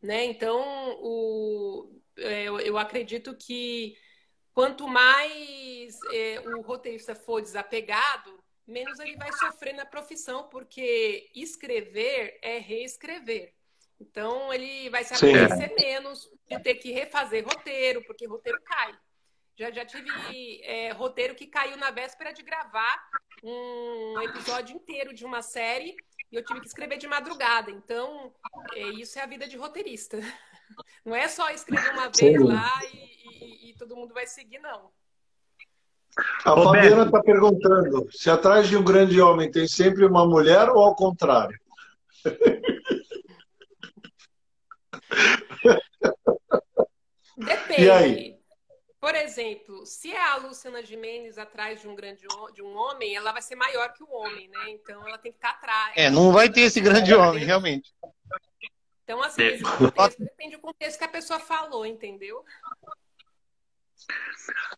[0.02, 0.26] Né?
[0.26, 0.60] Então,
[1.00, 3.96] o, é, eu, eu acredito que
[4.52, 12.38] quanto mais é, o roteirista for desapegado, menos ele vai sofrer na profissão, porque escrever
[12.42, 13.54] é reescrever.
[14.00, 18.94] Então, ele vai se acontecer menos de ter que refazer roteiro, porque roteiro cai.
[19.58, 23.02] Já, já tive é, roteiro que caiu na véspera de gravar
[23.42, 25.96] um episódio inteiro de uma série
[26.30, 27.70] e eu tive que escrever de madrugada.
[27.70, 28.34] Então,
[28.74, 30.18] é, isso é a vida de roteirista.
[31.04, 32.44] Não é só escrever uma vez Sim.
[32.44, 34.90] lá e, e, e, todo mundo vai seguir, não.
[36.44, 40.82] A Fabiana está perguntando se atrás de um grande homem tem sempre uma mulher ou
[40.82, 41.58] ao contrário?
[47.36, 47.82] Depende.
[47.82, 48.36] E aí?
[48.98, 53.30] Por exemplo, se é a Luciana Gimenez atrás de um grande de um homem, ela
[53.30, 54.70] vai ser maior que o homem, né?
[54.70, 55.92] Então ela tem que estar tá atrás.
[55.96, 57.94] É, não vai ter esse grande homem, realmente.
[59.04, 62.44] Então, assim, contexto, depende do contexto que a pessoa falou, entendeu?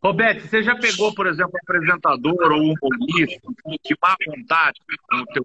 [0.03, 3.41] Roberto, você já pegou, por exemplo, um apresentador ou um humorista
[3.83, 5.45] que má vontade no teu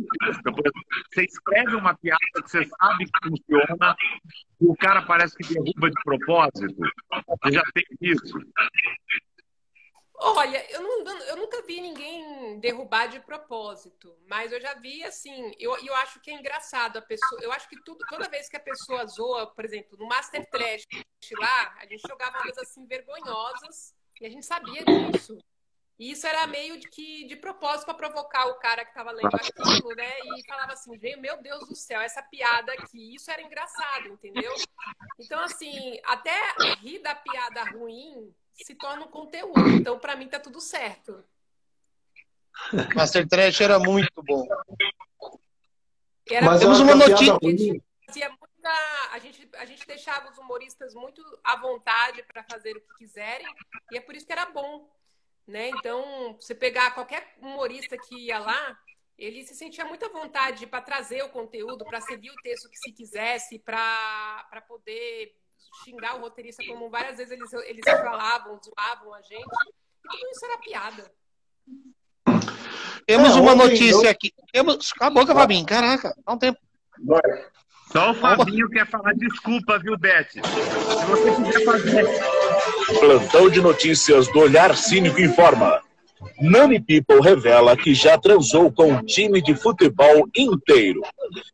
[1.11, 3.95] Você escreve uma piada que você sabe que funciona
[4.61, 6.75] e o cara parece que derruba de propósito?
[7.43, 8.39] Você já tem isso?
[10.35, 15.51] Olha, eu, não, eu nunca vi ninguém derrubar de propósito, mas eu já vi assim,
[15.59, 18.57] eu, eu acho que é engraçado a pessoa, eu acho que tudo, toda vez que
[18.57, 20.87] a pessoa zoa, por exemplo, no Master Trash
[21.39, 25.37] lá, a gente jogava coisas assim vergonhosas e a gente sabia disso.
[25.99, 29.35] E isso era meio de que de propósito para provocar o cara que estava lendo
[29.35, 30.11] aquilo, né?
[30.19, 34.51] E falava assim, meu Deus do céu, essa piada aqui, isso era engraçado, entendeu?
[35.19, 36.35] Então, assim, até
[36.81, 39.69] rir da piada ruim se torna um conteúdo.
[39.69, 41.23] Então, para mim, tá tudo certo.
[42.95, 44.47] Master Trash era muito bom.
[46.29, 47.33] Era Mas temos uma notícia.
[47.33, 47.83] A gente,
[48.63, 52.97] muita, a, gente, a gente deixava os humoristas muito à vontade para fazer o que
[52.99, 53.47] quiserem,
[53.91, 54.89] e é por isso que era bom.
[55.45, 55.69] Né?
[55.69, 58.79] Então, você pegar qualquer humorista que ia lá,
[59.17, 62.91] ele se sentia muita vontade para trazer o conteúdo, para seguir o texto que se
[62.93, 65.35] quisesse, para poder
[65.83, 69.41] xingar o roteirista, como várias vezes eles, eles falavam, zoavam a gente.
[69.41, 71.11] E tudo isso era piada.
[73.05, 74.33] Temos é, uma notícia aqui.
[74.51, 74.93] Temos...
[74.93, 75.65] Cala a boca, Fabinho.
[75.65, 76.59] Caraca, dá um tempo.
[77.91, 80.29] Só o Fabinho quer falar desculpa, viu, Beth?
[80.31, 80.41] Se
[81.05, 82.05] você quiser fazer.
[82.99, 85.81] Plantão de notícias do Olhar Cínico informa.
[86.41, 91.01] Nani People revela que já transou com um time de futebol inteiro.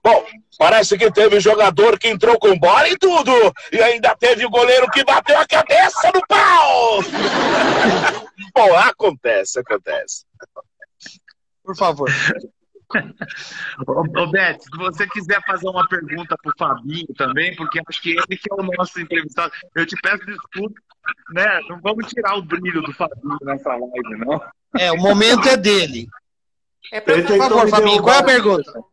[0.03, 0.25] Bom,
[0.57, 3.31] parece que teve jogador que entrou com bola e tudo.
[3.71, 6.99] E ainda teve o goleiro que bateu a cabeça no pau.
[8.55, 10.25] Bom, acontece, acontece.
[11.63, 12.09] Por favor.
[13.87, 18.11] Ô, Beth, se você quiser fazer uma pergunta para o Fabinho também, porque acho que
[18.11, 20.81] ele que é o nosso entrevistado, eu te peço desculpa,
[21.31, 21.61] né?
[21.69, 24.41] Não vamos tirar o brilho do Fabinho nessa live, não.
[24.77, 26.07] É, o momento é dele.
[26.91, 28.83] É pra, por favor, Fabinho, qual é a pergunta?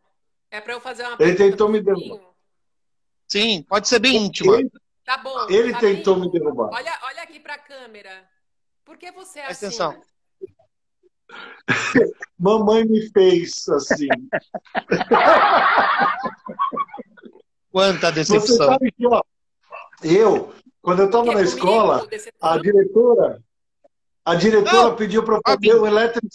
[0.51, 1.43] É para eu fazer uma pergunta.
[1.43, 2.21] Ele tentou me derrubar.
[3.29, 4.59] Sim, pode ser bem íntima.
[4.59, 4.71] Ele,
[5.05, 5.47] tá bom.
[5.49, 6.71] Ele Fabinho, tentou me derrubar.
[6.73, 8.25] Olha, olha aqui para a câmera.
[8.85, 9.83] Por que você é Presta assim?
[9.83, 10.03] Atenção.
[12.39, 14.07] Mamãe me fez assim.
[17.71, 18.47] Quanta decepção.
[18.47, 19.23] Você sabe que, ó,
[20.03, 22.07] eu, quando eu estava na escola,
[22.41, 23.43] a diretora,
[24.27, 26.27] a diretora Não, pediu para fazer o elétrico.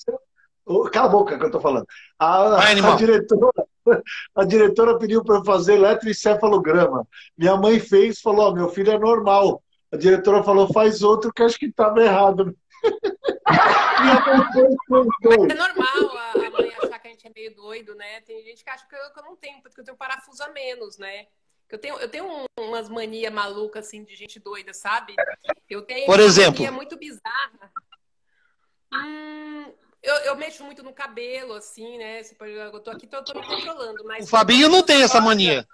[0.93, 1.86] Cala a boca que eu estou falando.
[2.17, 3.51] A, a, diretora,
[4.34, 7.06] a diretora pediu para eu fazer eletroencefalograma.
[7.38, 9.62] Minha mãe fez, falou: oh, meu filho é normal.
[9.91, 12.56] A diretora falou: faz outro que acho que estava errado.
[15.49, 18.21] é normal a, a, mãe achar que a gente é meio doido, né?
[18.21, 20.49] Tem gente que acha que eu, que eu não tenho, porque eu tenho parafuso a
[20.49, 21.27] menos, né?
[21.72, 25.16] Eu tenho, eu tenho um, umas manias malucas, assim, de gente doida, sabe?
[25.70, 26.62] Eu tenho Por exemplo?
[26.62, 27.72] uma mania muito bizarra.
[28.94, 32.22] Hum, eu, eu, mexo muito no cabelo, assim, né?
[32.42, 34.04] Eu tô aqui, tô, tô me controlando.
[34.04, 35.66] Mas o Fabinho não tem essa mania.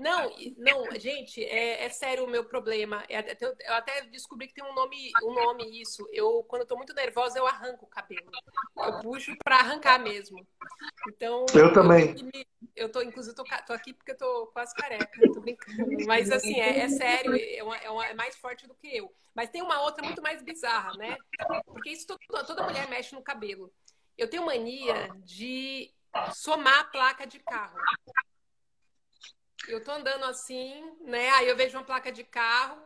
[0.00, 3.04] Não, não, gente, é, é sério o meu problema.
[3.08, 6.06] É, eu até descobri que tem um nome, um nome isso.
[6.12, 8.30] Eu, quando eu tô muito nervosa, eu arranco o cabelo.
[8.76, 10.46] Eu puxo para arrancar mesmo.
[11.08, 11.46] Então.
[11.54, 12.14] Eu também.
[12.76, 15.08] Eu, tô, inclusive, tô, tô, aqui porque eu tô quase careca.
[15.32, 16.06] Tô brincando.
[16.06, 19.12] Mas assim, é, é sério, é, uma, é, uma, é, mais forte do que eu.
[19.34, 21.16] Mas tem uma outra muito mais bizarra, né?
[21.66, 23.72] Porque isso toda, toda mulher mexe no cabelo.
[24.16, 25.90] Eu tenho mania de
[26.34, 27.78] somar a placa de carro.
[29.68, 31.30] Eu tô andando assim, né?
[31.30, 32.82] Aí eu vejo uma placa de carro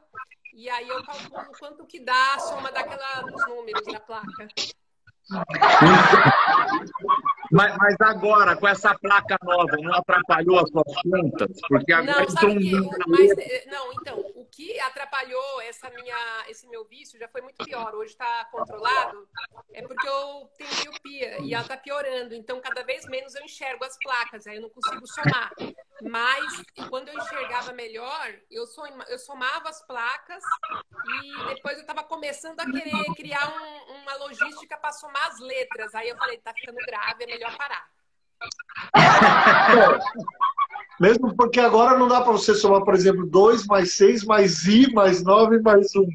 [0.53, 4.49] e aí eu calculo quanto que dá a soma daquela, dos números da placa.
[7.51, 11.61] Mas, mas, agora, com essa placa nova, não atrapalhou as suas contas?
[11.69, 12.73] Porque agora não, que,
[13.09, 16.17] mas, eh, não, então, o que atrapalhou essa minha,
[16.49, 17.95] esse meu vício já foi muito pior.
[17.95, 19.29] Hoje está controlado,
[19.73, 22.35] é porque eu tenho miopia e ela está piorando.
[22.35, 25.53] Então, cada vez menos eu enxergo as placas, aí eu não consigo somar.
[26.03, 30.43] Mas, quando eu enxergava melhor, eu, som, eu somava as placas
[31.09, 35.95] e depois eu estava começando a querer criar um, uma logística para somar as letras.
[35.95, 37.87] Aí eu falei, tá ficando grave, é melhor parar.
[41.01, 44.93] Mesmo porque agora não dá para você somar, por exemplo, 2 mais 6 mais i
[44.93, 46.09] mais 9 mais 1.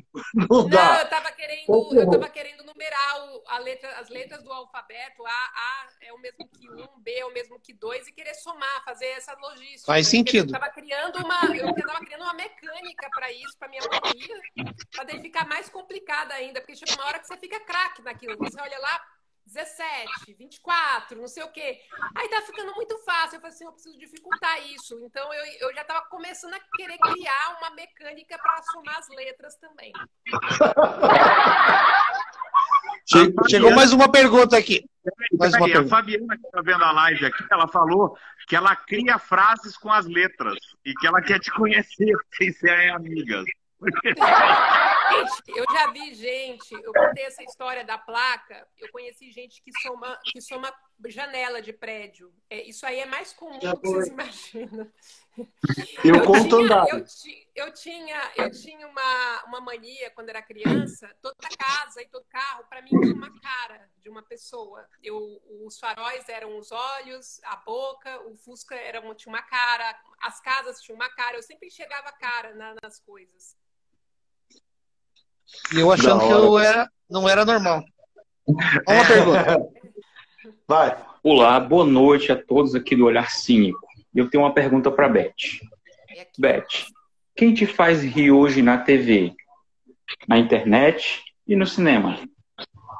[0.50, 0.86] Não, dá.
[0.86, 5.26] Não, eu estava querendo, eu tava querendo numerar o, a letra, as letras do alfabeto.
[5.26, 8.34] A, A é o mesmo que 1, B é o mesmo que 2 e querer
[8.34, 9.86] somar, fazer essa logística.
[9.86, 10.52] Faz sentido.
[10.52, 15.22] Eu estava criando uma, eu estava criando uma mecânica para isso, para minha mania, para
[15.22, 18.36] ficar mais complicada ainda, porque chega uma hora que você fica craque naquilo.
[18.38, 19.02] Você olha lá,
[19.46, 21.82] 17, 24, não sei o quê.
[22.16, 23.36] Aí tá ficando muito fácil.
[23.36, 24.98] Eu falei assim, eu preciso dificultar isso.
[25.04, 29.58] Então eu, eu já estava começando a querer criar uma mecânica para somar as letras
[29.58, 29.92] também.
[33.50, 34.84] Chegou mais uma pergunta aqui.
[35.38, 35.96] Mais uma pergunta.
[35.96, 39.92] A Fabiana que está vendo a live aqui, ela falou que ela cria frases com
[39.92, 43.46] as letras e que ela quer te conhecer, sem ser amigas.
[45.12, 49.72] Gente, eu já vi gente, eu contei essa história da placa, eu conheci gente que
[49.82, 50.74] soma, que soma
[51.10, 52.34] janela de prédio.
[52.50, 54.92] É, isso aí é mais comum do que vocês imaginam.
[56.04, 56.86] Eu, eu conto tinha, andar.
[56.90, 57.06] Eu,
[57.56, 62.66] eu, tinha, eu tinha uma, uma mania quando era criança, toda casa e todo carro,
[62.70, 64.86] para mim, tinha uma cara de uma pessoa.
[65.02, 70.42] Eu, os faróis eram os olhos, a boca, o Fusca era, tinha uma cara, as
[70.42, 73.56] casas tinham uma cara, eu sempre enxergava a cara na, nas coisas.
[75.74, 77.84] E eu achando que eu era, não era normal.
[78.48, 79.58] Uma pergunta.
[80.68, 80.98] Vai.
[81.24, 83.88] Olá, boa noite a todos aqui do Olhar Cínico.
[84.14, 85.34] Eu tenho uma pergunta para Beth.
[86.38, 86.88] Beth,
[87.36, 89.34] quem te faz rir hoje na TV,
[90.28, 92.20] na internet e no cinema?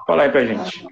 [0.06, 0.86] Fala aí pra gente.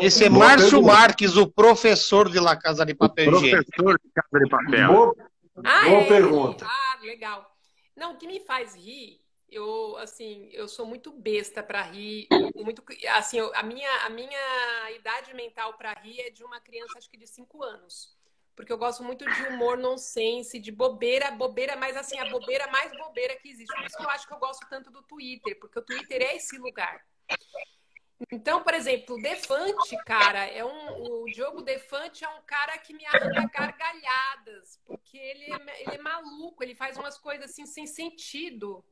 [0.00, 0.92] Esse é boa Márcio pergunta.
[0.92, 3.30] Marques, o professor de La Casa de Papel.
[3.30, 4.92] professor de Casa de Papel.
[4.92, 5.16] Boa,
[5.64, 6.08] ah, boa é?
[6.08, 6.66] pergunta.
[6.66, 7.46] Ah, legal.
[7.96, 9.21] Não, o que me faz rir
[9.52, 14.90] eu assim eu sou muito besta para rir muito assim eu, a minha a minha
[14.92, 18.16] idade mental para rir é de uma criança acho que de 5 anos.
[18.54, 22.90] Porque eu gosto muito de humor nonsense de bobeira bobeira mas assim a bobeira mais
[22.96, 23.74] bobeira que existe.
[23.74, 26.36] Por isso que eu acho que eu gosto tanto do Twitter porque o Twitter é
[26.36, 27.04] esse lugar.
[28.30, 32.94] Então, por exemplo, o Defante, cara, é um, o Diogo Defante é um cara que
[32.94, 37.84] me arranca gargalhadas, porque ele é, ele é maluco, ele faz umas coisas assim sem
[37.84, 38.84] sentido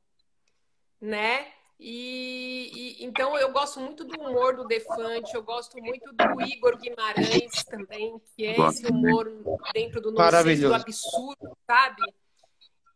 [1.01, 1.53] né?
[1.83, 6.77] E, e, então eu gosto muito do humor do Defante, eu gosto muito do Igor
[6.77, 9.27] Guimarães também, que é esse humor
[9.73, 12.03] dentro do nonsense, do absurdo, sabe?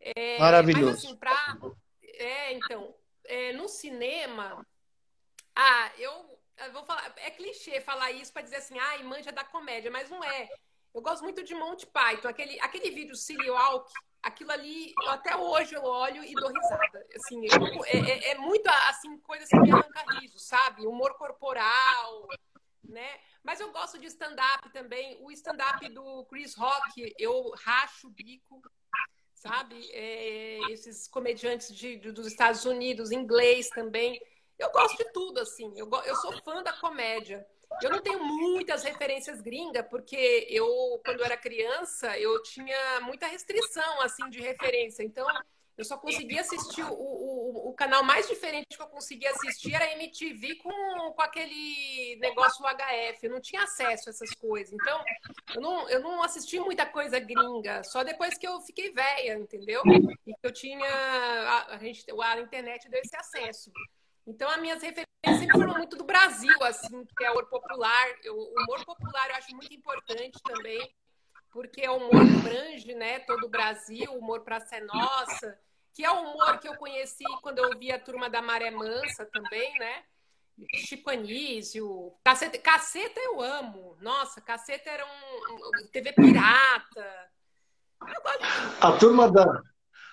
[0.00, 0.86] É, Maravilhoso.
[0.86, 1.56] Mas assim, pra,
[2.02, 4.66] é, então, é, no cinema,
[5.56, 9.44] ah, eu, eu, vou falar, é clichê falar isso para dizer assim, ah, manja da
[9.44, 10.50] comédia, mas não é.
[10.92, 13.90] Eu gosto muito de Monty Python, aquele, aquele vídeo Silly Walk,
[14.24, 17.06] aquilo ali, até hoje eu olho e dou risada.
[17.14, 20.86] Assim, eu, é, é, é, muito assim, coisa assim que arranca riso, sabe?
[20.86, 22.28] Humor corporal,
[22.82, 23.20] né?
[23.42, 25.18] Mas eu gosto de stand-up também.
[25.20, 28.62] O stand-up do Chris Rock, eu racho o bico,
[29.34, 29.90] sabe?
[29.92, 34.18] É, esses comediantes de, de, dos Estados Unidos, inglês também.
[34.58, 35.70] Eu gosto de tudo, assim.
[35.76, 37.46] Eu, eu sou fã da comédia.
[37.82, 40.66] Eu não tenho muitas referências gringas, porque eu,
[41.04, 45.02] quando eu era criança, eu tinha muita restrição, assim, de referência.
[45.02, 45.26] Então,
[45.76, 49.92] eu só conseguia assistir, o, o, o canal mais diferente que eu conseguia assistir era
[49.92, 50.70] MTV com,
[51.12, 53.18] com aquele negócio HF.
[53.24, 54.72] Eu não tinha acesso a essas coisas.
[54.72, 55.04] Então,
[55.52, 59.82] eu não, eu não assisti muita coisa gringa, só depois que eu fiquei velha, entendeu?
[60.24, 60.86] E que eu tinha.
[60.86, 63.72] A, a, gente, a internet deu esse acesso.
[64.26, 68.06] Então, as minhas referências sempre foram muito do Brasil, assim, que é o humor popular.
[68.22, 70.94] Eu, o humor popular eu acho muito importante também,
[71.50, 75.58] porque é o humor que abrange né, todo o Brasil, o humor para ser nossa,
[75.92, 79.26] que é o humor que eu conheci quando eu vi a Turma da Maré Mansa
[79.26, 80.02] também, né?
[80.76, 83.96] Chico Anísio, caceta, caceta eu amo.
[84.00, 87.30] Nossa, caceta era um, um TV pirata.
[88.80, 89.62] A turma da,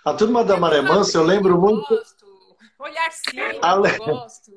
[0.06, 2.02] a turma da Maré Mansa, eu lembro muito.
[2.82, 3.92] Olhar cínico, Ale...
[3.92, 4.52] eu gosto.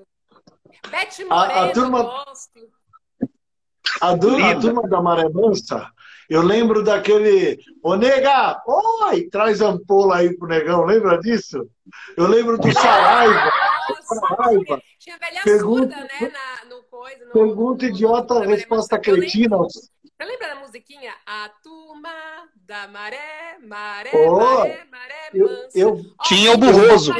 [0.90, 2.60] Beth Moreno, a, a turma, gosto.
[4.00, 5.90] A, du, a turma da Maré Mansa,
[6.28, 7.58] Eu lembro daquele.
[7.82, 8.62] Ô, nega!
[8.66, 9.28] Oi!
[9.28, 11.68] Traz ampola aí pro negão, lembra disso?
[12.16, 13.52] Eu lembro do Saraiva.
[13.90, 14.82] Nossa, Saraiva.
[14.98, 16.32] Tinha velha pergunta, surda, né?
[16.32, 19.58] Na, no coisa, no, pergunta idiota, no, resposta cretina.
[19.58, 21.12] Você lembra da musiquinha?
[21.26, 22.10] A turma
[22.54, 25.78] da maré, maré, oh, maré, maré, mansa.
[25.78, 26.04] Eu, eu...
[26.22, 27.12] Tinha o burroso.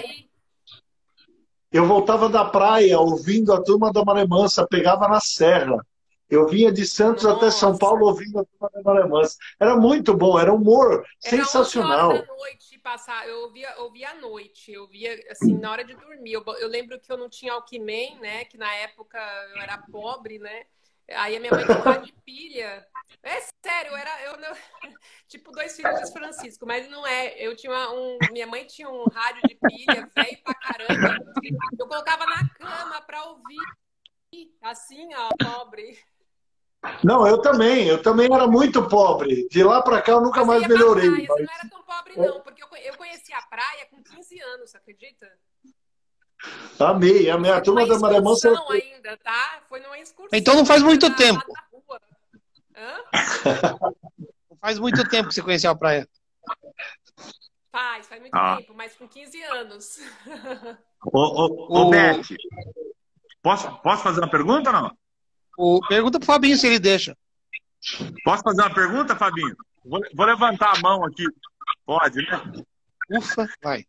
[1.75, 5.85] Eu voltava da praia ouvindo a turma da Maré Mansa, pegava na serra.
[6.31, 7.37] Eu vinha de Santos Nossa.
[7.37, 9.37] até São Paulo ouvindo a turma da Maré Mansa.
[9.59, 12.13] Era muito bom, era humor era sensacional.
[12.13, 16.35] Era noite passar, eu ouvia, ouvia à noite, eu via assim, na hora de dormir.
[16.35, 18.45] Eu, eu lembro que eu não tinha Alckmin, né?
[18.45, 19.19] Que na época
[19.57, 20.67] eu era pobre, né?
[21.11, 22.87] Aí a minha mãe tinha de pilha.
[23.23, 24.57] É sério, eu era eu não,
[25.29, 27.35] tipo dois filhos de Francisco, mas não é.
[27.39, 31.19] Eu tinha um, minha mãe tinha um rádio de pilha, velho pra caramba.
[31.79, 35.99] Eu colocava na cama pra ouvir, assim, ó, pobre.
[37.03, 37.89] Não, eu também.
[37.89, 39.49] Eu também era muito pobre.
[39.49, 41.11] De lá pra cá eu nunca mais melhorei.
[41.11, 41.37] Praia, mas...
[41.37, 45.27] Você não era tão pobre, não, porque eu conheci a praia com 15 anos, acredita?
[46.79, 47.51] Amei, amei.
[47.51, 48.51] A turma da Maré Mansa.
[48.71, 49.61] ainda, tá?
[49.69, 50.39] Foi numa excursão.
[50.39, 51.43] Então não faz muito tempo.
[54.51, 56.09] não faz muito tempo que você conheceu a praia.
[57.71, 58.57] Faz, faz muito ah.
[58.57, 59.99] tempo, mas com 15 anos.
[61.13, 62.23] Ô, ô, ô, Beth,
[63.43, 64.97] posso, posso fazer uma pergunta ou não?
[65.59, 67.17] O, pergunta pro Fabinho se ele deixa.
[68.25, 69.57] Posso fazer uma pergunta, Fabinho?
[69.85, 71.25] Vou, vou levantar a mão aqui.
[71.85, 72.65] Pode, né?
[73.11, 73.85] Ufa, vai.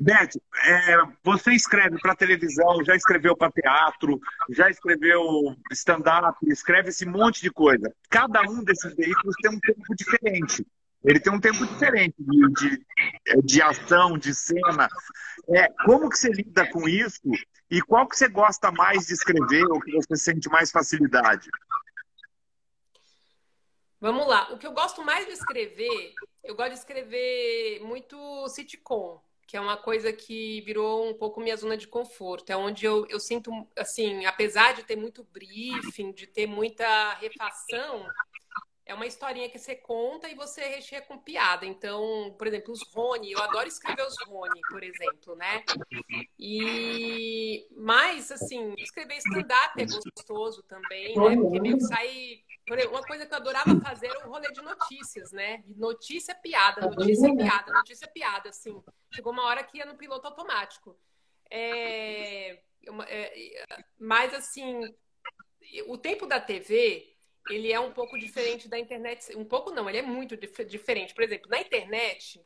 [0.00, 0.30] Beth,
[0.64, 4.18] é, você escreve para televisão, já escreveu para teatro,
[4.50, 5.22] já escreveu
[5.70, 7.92] stand-up, escreve esse monte de coisa.
[8.08, 10.66] Cada um desses veículos tem um tempo diferente.
[11.04, 14.88] Ele tem um tempo diferente de, de, de ação, de cena.
[15.50, 17.20] É, como que você lida com isso?
[17.70, 21.48] E qual que você gosta mais de escrever ou que você sente mais facilidade?
[24.00, 24.52] Vamos lá.
[24.52, 29.60] O que eu gosto mais de escrever, eu gosto de escrever muito sitcom que é
[29.60, 32.50] uma coisa que virou um pouco minha zona de conforto.
[32.50, 38.06] É onde eu, eu sinto, assim, apesar de ter muito briefing, de ter muita refação,
[38.86, 41.66] é uma historinha que você conta e você recheia com piada.
[41.66, 45.64] Então, por exemplo, os Rony, eu adoro escrever os Rony, por exemplo, né?
[46.38, 51.36] E mas assim, escrever stand-up é gostoso também, né?
[51.36, 52.44] Porque meio que sai
[52.88, 55.62] uma coisa que eu adorava fazer era o rolê de notícias, né?
[55.76, 58.82] Notícia, piada, notícia, piada, notícia, piada, assim.
[59.14, 60.98] Chegou uma hora que ia no piloto automático.
[61.48, 62.58] É,
[63.08, 64.80] é, mas, assim,
[65.86, 67.16] o tempo da TV,
[67.50, 69.36] ele é um pouco diferente da internet.
[69.36, 71.14] Um pouco não, ele é muito dif diferente.
[71.14, 72.42] Por exemplo, na internet,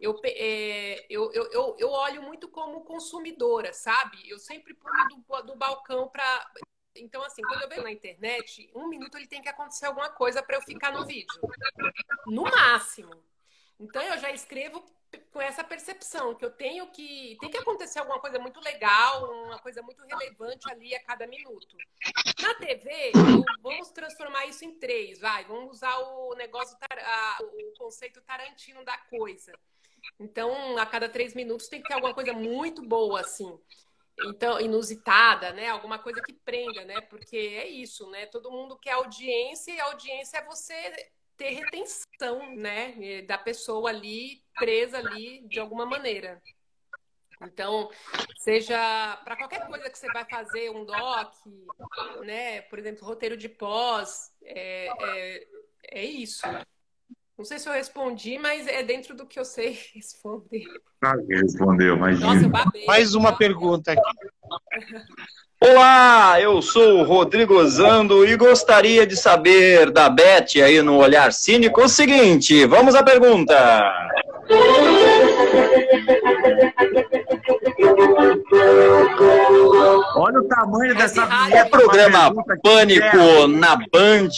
[0.00, 4.18] eu, é, eu, eu, eu, eu, olho muito como consumidora, sabe?
[4.28, 6.52] Eu sempre pulo do, do balcão para
[6.96, 10.42] então, assim, quando eu vejo na internet, um minuto ele tem que acontecer alguma coisa
[10.42, 11.40] para eu ficar no vídeo.
[12.26, 13.12] No máximo.
[13.78, 14.84] Então, eu já escrevo
[15.32, 19.58] com essa percepção que eu tenho que tem que acontecer alguma coisa muito legal, uma
[19.60, 21.76] coisa muito relevante ali a cada minuto.
[22.40, 23.12] Na TV,
[23.60, 26.76] vamos transformar isso em três, vai, vamos usar o negócio,
[27.40, 29.52] o conceito Tarantino da coisa.
[30.18, 33.58] Então, a cada três minutos tem que ter alguma coisa muito boa, assim
[34.22, 35.68] então inusitada, né?
[35.68, 37.00] Alguma coisa que prenda, né?
[37.02, 38.26] Porque é isso, né?
[38.26, 40.74] Todo mundo quer audiência e audiência é você
[41.36, 43.22] ter retenção, né?
[43.22, 46.40] Da pessoa ali presa ali de alguma maneira.
[47.42, 47.90] Então,
[48.38, 48.76] seja
[49.24, 51.34] para qualquer coisa que você vai fazer, um doc,
[52.24, 52.62] né?
[52.62, 55.46] Por exemplo, roteiro de pós, é, é,
[55.90, 56.46] é isso.
[57.36, 60.64] Não sei se eu respondi, mas é dentro do que eu sei responder.
[61.02, 62.18] Ah, respondeu, mas.
[62.20, 62.48] Nossa,
[62.86, 64.00] Mais uma pergunta aqui.
[65.60, 71.32] Olá, eu sou o Rodrigo Zando e gostaria de saber da Beth aí no Olhar
[71.32, 73.92] Cínico o seguinte: vamos à pergunta.
[80.16, 84.30] Olha o tamanho dessa O programa Pânico na Band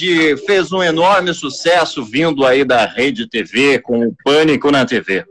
[0.47, 5.25] fez um enorme sucesso vindo aí da Rede TV com o Pânico na TV.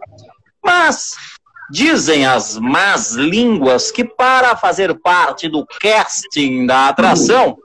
[0.63, 1.15] Mas
[1.69, 7.57] dizem as más línguas que para fazer parte do casting da atração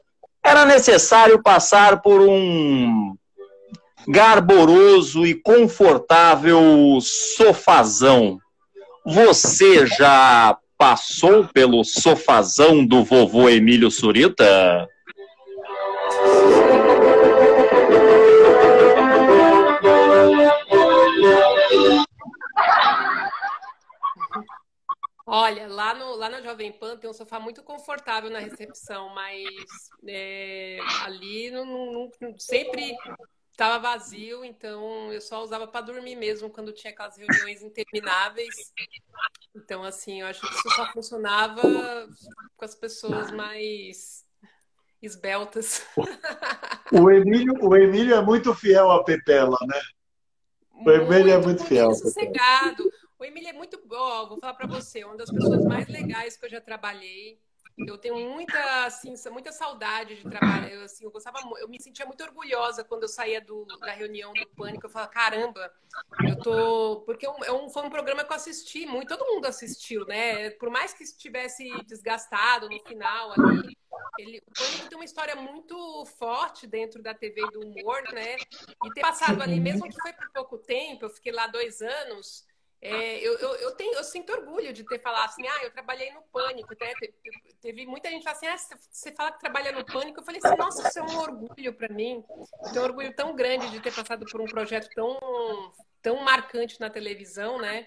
[0.42, 3.14] era necessário passar por um
[4.08, 8.38] garboroso e confortável sofazão.
[9.04, 14.88] Você já passou pelo sofazão do vovô Emílio Surita?
[25.26, 29.44] Olha, lá, no, lá na Jovem Pan tem um sofá muito confortável na recepção, mas
[30.08, 32.96] é, ali não, não, sempre
[33.50, 38.54] estava vazio, então eu só usava para dormir mesmo quando tinha aquelas reuniões intermináveis.
[39.54, 42.08] Então, assim, eu acho que isso só funcionava
[42.56, 44.24] com as pessoas mais
[45.02, 45.86] esbeltas.
[46.92, 49.80] O Emílio, o Emílio é muito fiel à Petela, né?
[50.72, 51.92] O Emílio é muito fiel.
[51.94, 52.90] Sossegado.
[53.18, 56.46] O Emílio é muito bom, vou falar para você, uma das pessoas mais legais que
[56.46, 57.38] eu já trabalhei.
[57.86, 60.70] Eu tenho muita, assim, muita saudade de trabalhar.
[60.70, 64.32] Eu, assim, eu gostava, eu me sentia muito orgulhosa quando eu saía do, da reunião
[64.32, 64.86] do Pânico.
[64.86, 65.72] Eu falava, caramba,
[66.26, 67.02] eu tô.
[67.06, 70.50] Porque é um, foi um programa que eu assisti muito, todo mundo assistiu, né?
[70.50, 73.76] Por mais que estivesse desgastado no final ali,
[74.18, 78.36] ele, o Pânico tem uma história muito forte dentro da TV do humor, né?
[78.84, 82.44] E ter passado ali, mesmo que foi por pouco tempo, eu fiquei lá dois anos.
[82.82, 86.12] É, eu, eu, eu, tenho, eu sinto orgulho de ter falado assim, ah, eu trabalhei
[86.12, 86.74] no Pânico.
[86.80, 86.92] Né?
[87.60, 90.20] Teve muita gente assim, ah, você fala que trabalha no Pânico.
[90.20, 92.24] Eu falei assim, nossa, isso é um orgulho para mim.
[92.64, 96.80] Eu tenho um orgulho tão grande de ter passado por um projeto tão, tão marcante
[96.80, 97.86] na televisão, né?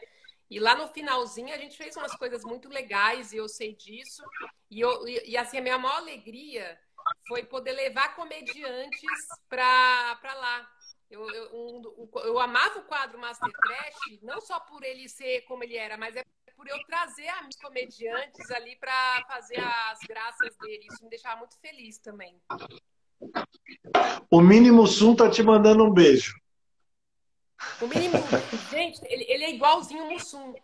[0.49, 4.23] E lá no finalzinho a gente fez umas coisas muito legais e eu sei disso.
[4.69, 6.79] E, eu, e, e assim, a minha maior alegria
[7.27, 10.72] foi poder levar comediantes para lá
[11.13, 15.63] eu, eu, um, eu amava o quadro Master Trash, não só por ele ser como
[15.63, 16.23] ele era, mas é
[16.55, 20.87] por eu trazer amigos comediantes ali para fazer as graças dele.
[20.91, 22.41] Isso me deixava muito feliz também.
[24.31, 26.35] O Mínimo Sum tá te mandando um beijo.
[27.79, 28.15] O Mínimo,
[28.71, 30.55] gente, ele, ele é igualzinho o Mussum.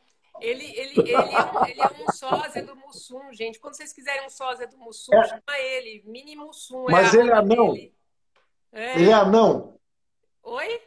[0.41, 3.59] Ele, ele, ele, é um, ele é um sósia do Mussum, gente.
[3.59, 5.23] Quando vocês quiserem um sósia do Mussum, é.
[5.25, 6.01] chama ele.
[6.07, 6.89] Mínimo Mussum.
[6.89, 7.75] É Mas ele é anão.
[8.71, 8.95] É.
[8.95, 9.78] Ele é anão.
[10.49, 10.81] Oi?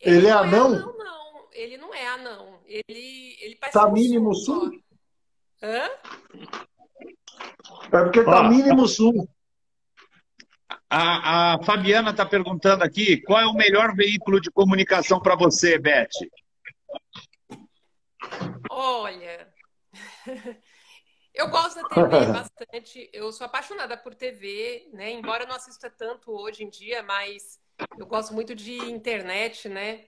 [0.00, 0.70] Ele, ele é, é anão?
[0.70, 1.48] Não, não.
[1.52, 2.60] Ele não é anão.
[2.64, 4.70] Ele, ele parece tá mínimo sul?
[5.60, 5.90] Hã?
[7.92, 9.28] É porque tá Ó, mínimo sul.
[10.88, 15.76] A, a Fabiana está perguntando aqui qual é o melhor veículo de comunicação para você,
[15.76, 16.08] Beth?
[18.70, 19.52] Olha,
[21.34, 23.10] eu gosto da TV bastante.
[23.12, 25.10] Eu sou apaixonada por TV, né?
[25.10, 27.58] Embora eu não assista tanto hoje em dia, mas
[27.98, 30.06] eu gosto muito de internet, né?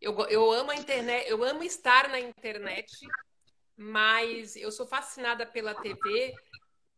[0.00, 3.06] Eu, eu amo a internet, eu amo estar na internet,
[3.76, 6.34] mas eu sou fascinada pela TV.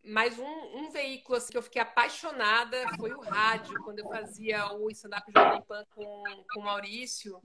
[0.09, 4.72] Mas um, um veículo assim, que eu fiquei apaixonada foi o rádio, quando eu fazia
[4.72, 6.22] o stand-up Jovem Pan com,
[6.53, 7.43] com o Maurício,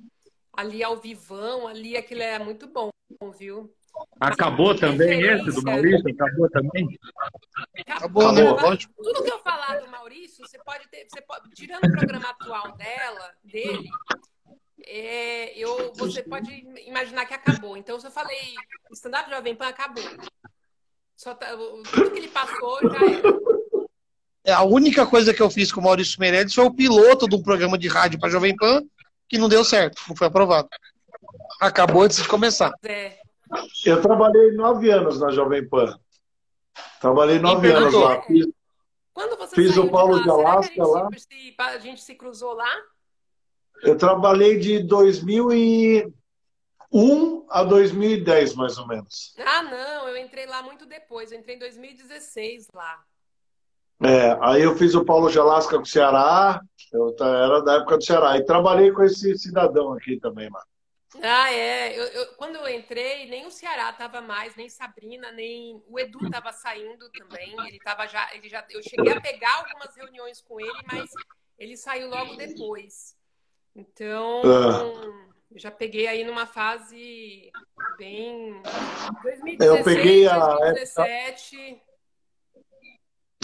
[0.54, 2.92] ali ao vivão, ali aquilo é muito bom,
[3.36, 3.74] viu?
[4.20, 6.10] Acabou também esse do Maurício?
[6.10, 7.00] Acabou também?
[7.88, 8.78] Acabou, Acabou né?
[8.96, 11.08] Tudo que eu falar do Maurício, você pode ter.
[11.10, 13.90] Você pode, tirando o programa atual dela, dele,
[14.86, 16.52] é, eu, você pode
[16.86, 17.78] imaginar que acabou.
[17.78, 18.56] Então, se eu falei
[18.92, 20.04] stand-up Jovem Pan, acabou.
[21.16, 21.48] Só tá,
[21.92, 23.42] tudo que ele passou já era.
[24.44, 27.36] É, a única coisa que eu fiz com o Maurício Meirelles foi o piloto de
[27.36, 28.84] um programa de rádio para Jovem Pan,
[29.30, 30.68] que não deu certo, não foi aprovado.
[31.60, 32.72] Acabou antes de começar.
[32.84, 33.21] É.
[33.86, 36.00] Eu trabalhei nove anos na Jovem Pan.
[37.00, 38.22] Trabalhei nove anos lá.
[38.22, 38.48] Fiz,
[39.14, 41.10] Quando você fiz o Paulo de, lá, de Alasca lá.
[41.18, 42.72] Se, a gente se cruzou lá?
[43.84, 49.36] Eu trabalhei de 2001 a 2010, mais ou menos.
[49.40, 51.32] Ah, não, eu entrei lá muito depois.
[51.32, 53.04] Eu entrei em 2016 lá.
[54.04, 56.60] É, aí eu fiz o Paulo de Alasca com o Ceará,
[56.92, 58.36] eu era da época do Ceará.
[58.36, 60.66] E trabalhei com esse cidadão aqui também, mano.
[61.22, 61.98] Ah, é.
[61.98, 66.26] Eu, eu, quando eu entrei, nem o Ceará estava mais, nem Sabrina, nem o Edu
[66.26, 67.54] estava saindo também.
[67.68, 68.66] Ele estava já, ele já.
[68.70, 71.10] Eu cheguei a pegar algumas reuniões com ele, mas
[71.58, 73.18] ele saiu logo depois.
[73.76, 75.38] Então, ah.
[75.56, 77.52] já peguei aí numa fase
[77.98, 78.62] bem
[79.22, 81.82] 2016, eu peguei a 2017.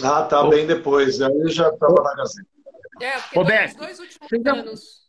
[0.02, 1.20] Ah, tá bem depois.
[1.20, 2.48] Aí eu já estava na Gazeta.
[3.00, 5.07] É, porque os dois últimos anos.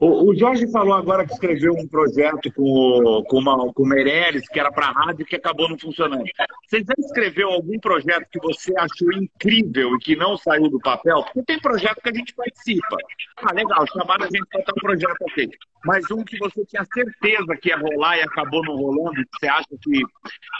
[0.00, 4.48] O, o, Jorge falou agora que escreveu um projeto com, com, uma, com o Meirelles,
[4.48, 6.22] que era para a rádio, que acabou não funcionando.
[6.68, 11.24] Você já escreveu algum projeto que você achou incrível e que não saiu do papel?
[11.24, 12.96] Porque tem projeto que a gente participa.
[13.38, 15.50] Ah, legal, chamaram a gente para um projeto aqui.
[15.84, 19.48] Mas um que você tinha certeza que ia rolar e acabou não rolando, que você
[19.48, 20.02] acha que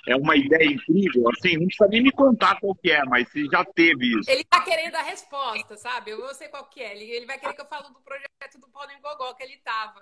[0.09, 3.47] é uma ideia incrível, assim, não precisa nem me contar qual que é, mas se
[3.47, 4.31] já teve isso.
[4.31, 6.13] Ele está querendo a resposta, sabe?
[6.13, 6.95] Eu sei qual que é.
[6.95, 10.01] Ele, ele vai querer que eu fale do projeto do Paulo Gogó que ele estava.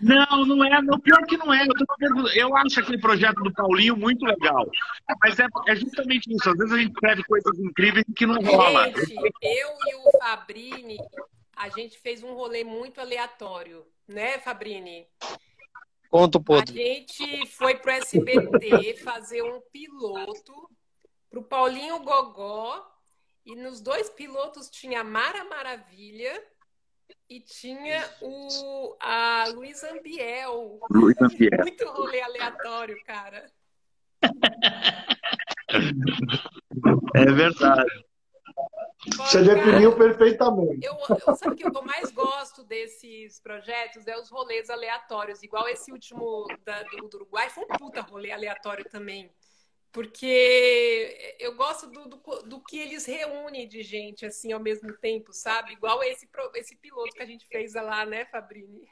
[0.00, 0.80] Não, não é.
[0.82, 1.64] No pior que não é.
[2.00, 4.66] Eu, eu, acho aquele projeto do Paulinho muito legal.
[5.22, 6.48] Mas é, é, justamente isso.
[6.48, 8.86] Às vezes a gente escreve coisas incríveis que não rola.
[8.86, 10.96] Gente, eu e o Fabrini,
[11.56, 15.06] a gente fez um rolê muito aleatório, né, Fabrini?
[16.10, 16.62] Conta um pouco.
[16.62, 20.70] A gente foi pro SBT fazer um piloto
[21.30, 22.88] pro Paulinho Gogó.
[23.44, 26.40] E nos dois pilotos tinha Mara Maravilha
[27.28, 30.78] e tinha o, a Luiz Ambiel.
[30.90, 31.58] Luiz Ambiel.
[31.60, 33.50] Muito rolê aleatório, cara.
[37.14, 38.04] É verdade.
[39.16, 40.86] Você definiu perfeitamente.
[40.86, 44.06] Eu, eu, sabe o que eu mais gosto desses projetos?
[44.06, 45.42] É os rolês aleatórios.
[45.42, 49.28] Igual esse último da, do, do, Uruguai, foi um puta rolê aleatório também.
[49.90, 55.32] Porque eu gosto do, do, do, que eles reúnem de gente, assim, ao mesmo tempo,
[55.32, 55.72] sabe?
[55.72, 58.88] Igual esse, esse piloto que a gente fez lá, né, Fabrini?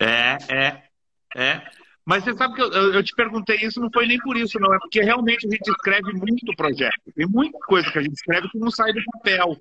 [0.00, 0.88] É, é,
[1.36, 1.70] é.
[2.04, 4.74] Mas você sabe que eu, eu, te perguntei isso, não foi nem por isso, não.
[4.74, 7.12] É porque realmente a gente escreve muito projeto.
[7.14, 9.56] Tem muita coisa que a gente escreve que não sai do papel.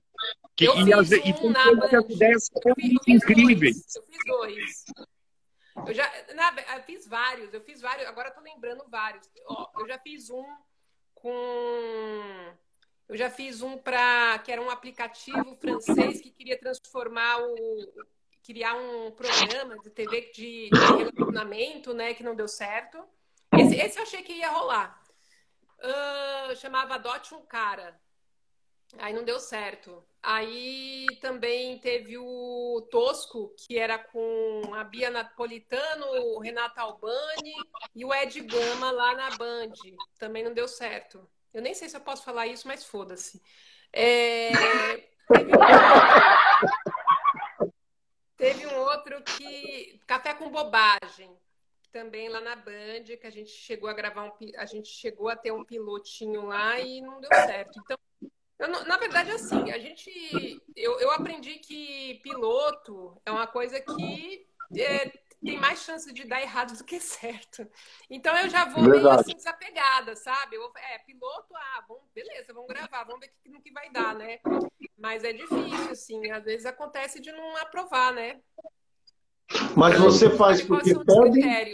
[0.56, 2.74] Que, eu e, as, um e tem que as ideias são
[3.08, 3.86] incríveis.
[3.86, 3.96] Dois.
[3.96, 4.86] Eu fiz dois.
[5.88, 9.30] Eu já na, eu fiz vários, eu fiz vários, agora tô lembrando vários.
[9.48, 10.46] Ó, eu já fiz um
[11.14, 12.54] com.
[13.08, 18.08] Eu já fiz um para que era um aplicativo francês que queria transformar o,
[18.44, 23.04] criar um programa de TV de, de relacionamento, né, que não deu certo.
[23.58, 25.02] Esse, esse eu achei que ia rolar.
[25.80, 28.00] Uh, chamava Adote um Cara.
[28.98, 30.04] Aí não deu certo.
[30.22, 37.56] Aí também teve o Tosco, que era com a Bia Napolitano, o Renato Albani
[37.96, 39.72] e o Ed Gama lá na Band.
[40.20, 41.28] Também não deu certo.
[41.54, 43.42] Eu nem sei se eu posso falar isso, mas foda-se.
[43.92, 44.52] É...
[48.42, 50.02] Teve um outro que.
[50.08, 51.30] Café com bobagem.
[51.92, 54.32] Também lá na Band, que a gente chegou a gravar um.
[54.58, 57.80] A gente chegou a ter um pilotinho lá e não deu certo.
[57.80, 57.98] Então,
[58.88, 60.60] na verdade, assim, a gente.
[60.76, 65.12] Eu, eu aprendi que piloto é uma coisa que é,
[65.44, 67.68] tem mais chance de dar errado do que certo.
[68.10, 70.56] Então eu já vou meio assim desapegada, sabe?
[70.56, 73.89] Eu, é, piloto, ah, vamos, beleza, vamos gravar, vamos ver o que, no que vai
[73.92, 74.39] dar, né?
[74.98, 78.39] Mas é difícil, assim, às vezes acontece de não aprovar, né?
[79.76, 81.72] Mas você faz porque pedem.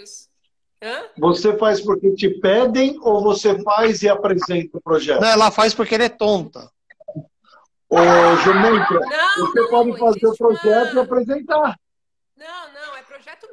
[0.82, 1.10] Hã?
[1.18, 5.22] Você faz porque te pedem ou você faz e apresenta o projeto?
[5.22, 6.72] Não, ela faz porque ele é tonta.
[7.90, 7.98] Ô,
[8.44, 9.00] Jumenta,
[9.38, 11.02] você não, pode fazer o projeto uma...
[11.02, 11.80] e apresentar.
[12.36, 12.87] Não, não, é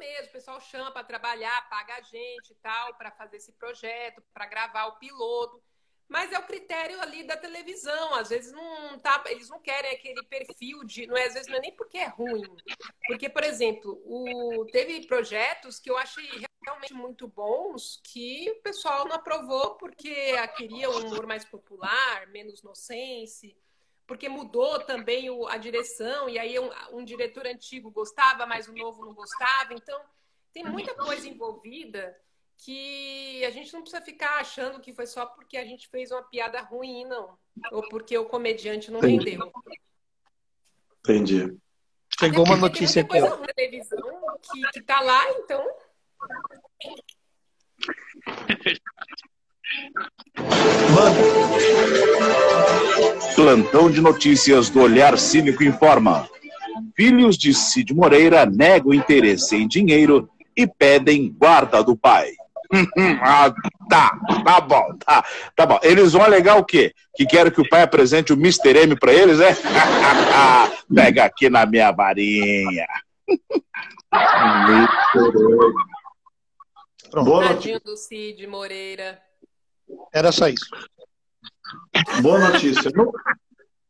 [0.05, 0.29] mesmo.
[0.29, 4.45] O pessoal chama para trabalhar, paga a gente e tal, para fazer esse projeto, para
[4.45, 5.61] gravar o piloto.
[6.07, 8.13] Mas é o critério ali da televisão.
[8.13, 11.57] Às vezes não tá, eles não querem aquele perfil de, não é, às vezes não
[11.57, 12.43] é nem porque é ruim.
[13.07, 16.29] Porque, por exemplo, o, teve projetos que eu achei
[16.63, 22.61] realmente muito bons que o pessoal não aprovou porque queria um humor mais popular, menos
[22.61, 23.55] nonsense
[24.07, 28.73] porque mudou também o, a direção, e aí um, um, diretor antigo gostava, mas o
[28.73, 29.73] novo não gostava.
[29.73, 29.99] Então,
[30.53, 32.15] tem muita coisa envolvida
[32.57, 36.23] que a gente não precisa ficar achando que foi só porque a gente fez uma
[36.23, 37.37] piada ruim, não.
[37.71, 39.31] Ou porque o comediante não Entendi.
[39.31, 39.51] rendeu.
[40.99, 41.57] Entendi.
[42.19, 43.19] Chegou uma notícia aqui.
[43.19, 45.65] Coisa na televisão que, que tá lá, então.
[53.35, 56.27] Plantão de notícias do Olhar Cínico informa.
[56.95, 62.31] Filhos de Cid Moreira negam interesse em dinheiro e pedem guarda do pai.
[63.21, 63.53] ah,
[63.89, 65.25] tá, tá bom, tá,
[65.55, 65.79] tá bom.
[65.83, 66.93] Eles vão alegar o quê?
[67.15, 68.83] Que querem que o pai apresente o Mr.
[68.83, 69.55] M para eles, é?
[70.93, 72.87] Pega aqui na minha varinha.
[77.23, 79.19] Boa Tadinho do Cid Moreira.
[80.13, 80.65] Era só isso.
[82.21, 82.91] Boa notícia.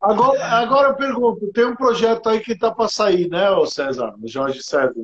[0.00, 4.14] Agora, agora eu pergunto, tem um projeto aí que está para sair, né, César?
[4.24, 4.94] Jorge César.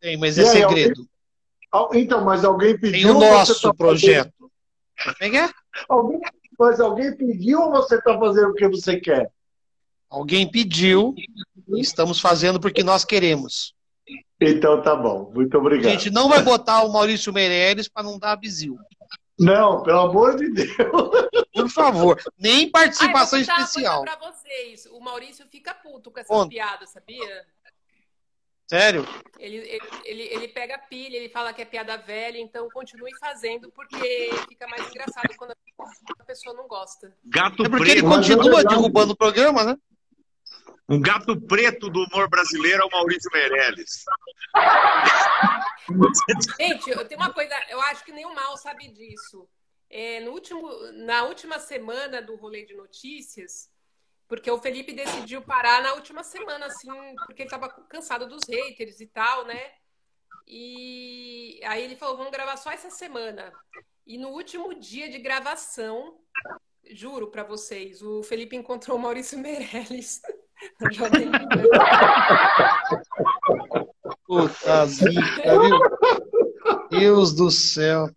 [0.00, 1.06] Tem, mas e é aí, segredo.
[1.70, 2.02] Alguém...
[2.02, 3.02] Então, mas alguém pediu.
[3.02, 4.32] Tem o nosso tá projeto.
[4.96, 5.36] Fazendo...
[5.36, 5.50] É?
[5.88, 6.20] Alguém...
[6.58, 9.30] Mas alguém pediu ou você está fazendo o que você quer?
[10.08, 11.14] Alguém pediu
[11.68, 13.74] e estamos fazendo porque nós queremos.
[14.40, 15.86] Então tá bom, muito obrigado.
[15.86, 18.78] A gente não vai botar o Maurício Meirelles para não dar bizil.
[19.38, 20.68] Não, pelo amor de Deus.
[21.52, 24.02] Por favor, nem participação Ai, especial.
[24.02, 27.46] Para vocês, o Maurício fica puto com essas piadas, sabia?
[28.66, 29.06] Sério?
[29.38, 33.70] Ele, ele, ele, ele, pega pilha, ele fala que é piada velha, então continue fazendo,
[33.70, 35.52] porque fica mais engraçado quando
[36.18, 37.14] a pessoa não gosta.
[37.24, 37.98] Gato é porque preto.
[37.98, 39.76] ele continua é derrubando o programa, né?
[40.88, 44.04] Um gato preto do humor brasileiro é o Maurício Meirelles.
[46.60, 49.48] Gente, eu tenho uma coisa, eu acho que nenhum mal sabe disso.
[49.88, 53.70] É, no último, na última semana do rolê de notícias,
[54.28, 56.88] porque o Felipe decidiu parar na última semana, assim,
[57.26, 59.72] porque ele estava cansado dos haters e tal, né?
[60.46, 63.52] E aí ele falou: vamos gravar só essa semana.
[64.06, 66.18] E no último dia de gravação,
[66.90, 70.20] juro para vocês, o Felipe encontrou o Maurício Meirelles
[74.26, 75.78] Puta zica, viu?
[76.90, 78.08] Deus do céu.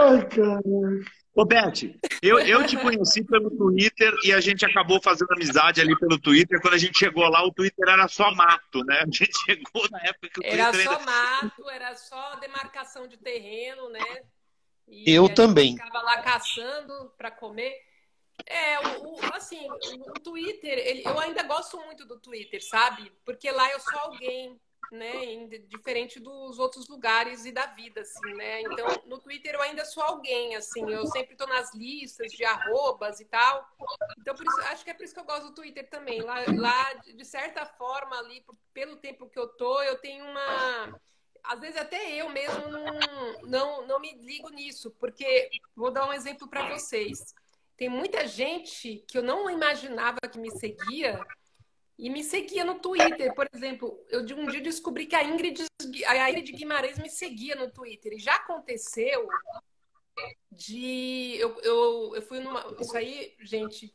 [0.00, 1.04] Ai, caralho.
[1.34, 5.96] Ô, Beth, eu, eu te conheci pelo Twitter e a gente acabou fazendo amizade ali
[5.98, 6.60] pelo Twitter.
[6.60, 8.98] Quando a gente chegou lá, o Twitter era só mato, né?
[8.98, 10.98] A gente chegou na época que o Twitter Era só ainda...
[11.04, 14.00] mato, era só demarcação de terreno, né?
[14.88, 15.76] E Eu a gente também.
[15.76, 17.72] Ficava lá caçando para comer.
[18.50, 23.10] É, o, o- assim, o Twitter, ele- eu ainda gosto muito do Twitter, sabe?
[23.24, 25.46] Porque lá eu sou alguém, né?
[25.68, 28.60] Diferente dos outros lugares e da vida, assim, né?
[28.62, 30.90] Então, no Twitter eu ainda sou alguém, assim.
[30.90, 33.64] Eu sempre tô nas listas de arrobas e tal.
[34.18, 36.20] Então, por isso, acho que é por isso que eu gosto do Twitter também.
[36.20, 38.44] Lá, lá de certa forma, ali,
[38.74, 40.98] pelo tempo que eu tô, eu tenho uma
[41.44, 46.12] às vezes até eu mesmo não, não, não me ligo nisso, porque vou dar um
[46.12, 47.34] exemplo para vocês.
[47.80, 51.18] Tem muita gente que eu não imaginava que me seguia
[51.98, 53.34] e me seguia no Twitter.
[53.34, 55.64] Por exemplo, eu de um dia descobri que a Ingrid,
[56.06, 58.12] a Ingrid Guimarães me seguia no Twitter.
[58.12, 59.26] E já aconteceu
[60.52, 61.36] de.
[61.38, 62.66] Eu, eu, eu fui numa.
[62.78, 63.94] Isso aí, gente,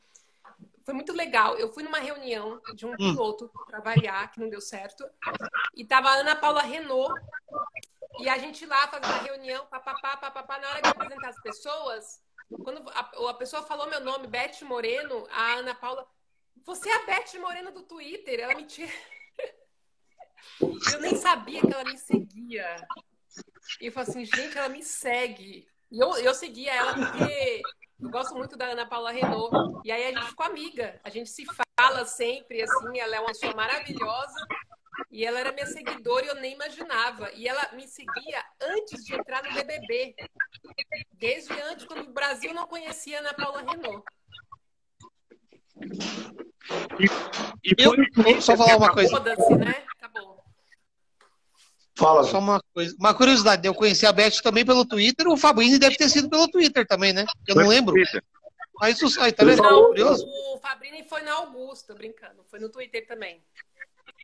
[0.84, 1.56] foi muito legal.
[1.56, 5.08] Eu fui numa reunião de um piloto para variar, que não deu certo.
[5.76, 7.14] E tava a Ana Paula Renault.
[8.20, 12.25] E a gente lá fazendo a reunião, papapá, papapá, na hora de apresentar as pessoas,
[12.50, 16.08] quando a, a pessoa falou meu nome, Beth Moreno, a Ana Paula,
[16.64, 18.40] você é a Beth Moreno do Twitter?
[18.40, 18.66] Ela me.
[20.94, 22.88] Eu nem sabia que ela me seguia.
[23.82, 25.68] E eu falei assim, gente, ela me segue.
[25.92, 27.62] E eu, eu seguia ela porque
[28.00, 29.82] eu gosto muito da Ana Paula Renault.
[29.84, 31.00] E aí a gente ficou amiga.
[31.04, 31.46] A gente se
[31.78, 34.48] fala sempre, assim, ela é uma pessoa maravilhosa.
[35.16, 37.32] E ela era minha seguidora e eu nem imaginava.
[37.36, 40.14] E ela me seguia antes de entrar no BBB.
[41.14, 44.04] Desde antes, quando o Brasil não conhecia a Ana Paula Renault.
[47.64, 49.18] E Eu, foi o Twitter só falar uma coisa.
[49.22, 49.86] Né?
[50.02, 50.38] Tá bom.
[51.98, 52.94] Fala, Só uma coisa.
[53.00, 56.50] Uma curiosidade, eu conheci a Beth também pelo Twitter, o Fabrini deve ter sido pelo
[56.50, 57.26] Twitter também, né?
[57.48, 57.96] Eu não lembro.
[58.82, 59.64] Mas isso aí, tá vendo?
[59.64, 62.44] Não, o Fabrini foi na Augusta, brincando.
[62.50, 63.42] Foi no Twitter também.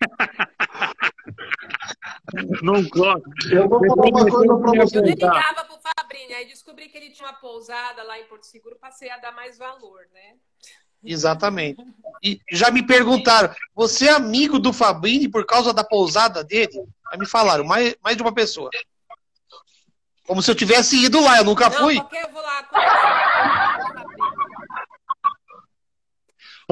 [2.63, 3.29] Não gosto.
[3.51, 5.01] eu vou falar uma coisa pra Eu você.
[5.01, 8.77] nem ligava pro Fabrini, aí descobri que ele tinha uma pousada lá em Porto Seguro,
[8.79, 10.35] passei a dar mais valor, né?
[11.03, 11.83] Exatamente.
[12.23, 16.85] E já me perguntaram, você é amigo do Fabrini por causa da pousada dele?
[17.11, 18.69] Aí me falaram, mais, mais de uma pessoa.
[20.27, 21.95] Como se eu tivesse ido lá, eu nunca Não, fui.
[21.99, 22.63] porque eu vou lá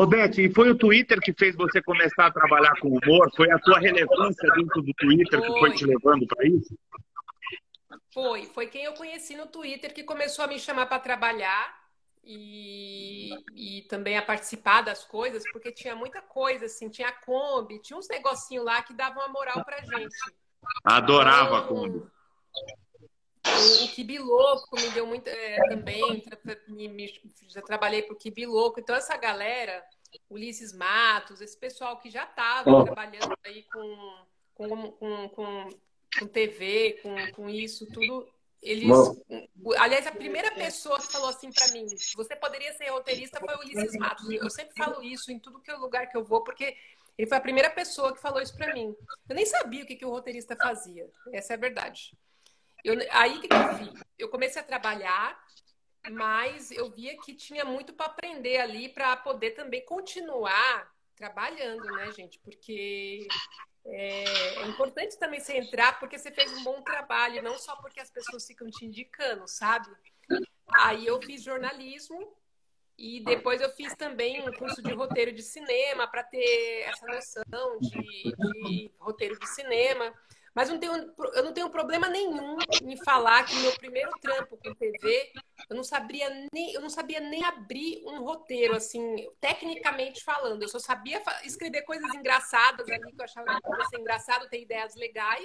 [0.05, 0.39] conversar com o Fabrini.
[0.39, 3.31] Ô, Beth, e foi o Twitter que fez você começar a trabalhar com humor?
[3.35, 6.77] Foi a tua relevância dentro do Twitter que foi te levando para isso?
[8.13, 11.79] Foi, foi quem eu conheci no Twitter que começou a me chamar para trabalhar
[12.23, 17.81] e, e também a participar das coisas, porque tinha muita coisa, assim, tinha a Kombi,
[17.81, 20.15] tinha uns negocinhos lá que davam uma moral pra gente.
[20.83, 22.03] Adorava a Então, Kombi.
[23.57, 28.79] O, o Kibiloco me deu muito é, também, tra- me- me- já trabalhei pro Kibiloco,
[28.79, 29.83] então essa galera,
[30.29, 34.25] Ulisses Matos, esse pessoal que já estava trabalhando aí com,
[34.55, 35.69] com, com, com,
[36.19, 38.27] com TV, com, com isso, tudo,
[38.61, 38.87] eles.
[39.63, 41.85] o- Aliás, a primeira pessoa que falou assim para mim,
[42.15, 44.29] você poderia ser roteirista, foi o Ulisses Matos.
[44.29, 46.75] Eu sempre falo isso em tudo que é lugar que eu vou, porque
[47.17, 48.95] ele foi a primeira pessoa que falou isso para mim.
[49.27, 52.13] Eu nem sabia o que, que o roteirista fazia, essa é a verdade.
[52.83, 54.03] Eu, aí que, eu fiz?
[54.17, 55.39] Eu comecei a trabalhar,
[56.11, 62.11] mas eu via que tinha muito para aprender ali para poder também continuar trabalhando, né,
[62.11, 62.39] gente?
[62.39, 63.27] Porque
[63.85, 64.23] é,
[64.61, 68.09] é importante também você entrar porque você fez um bom trabalho, não só porque as
[68.09, 69.89] pessoas ficam te indicando, sabe?
[70.73, 72.35] Aí eu fiz jornalismo
[72.97, 77.79] e depois eu fiz também um curso de roteiro de cinema para ter essa noção
[77.79, 80.13] de, de roteiro de cinema.
[80.53, 80.93] Mas não tenho,
[81.33, 85.31] eu não tenho problema nenhum em falar que meu primeiro trampo com TV,
[85.69, 90.61] eu não sabia nem, eu não sabia nem abrir um roteiro, assim, tecnicamente falando.
[90.61, 94.61] Eu só sabia escrever coisas engraçadas ali que eu achava que podia ser engraçado, ter
[94.61, 95.43] ideias legais,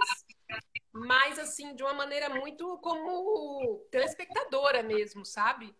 [0.92, 5.74] mas assim, de uma maneira muito como telespectadora mesmo, sabe?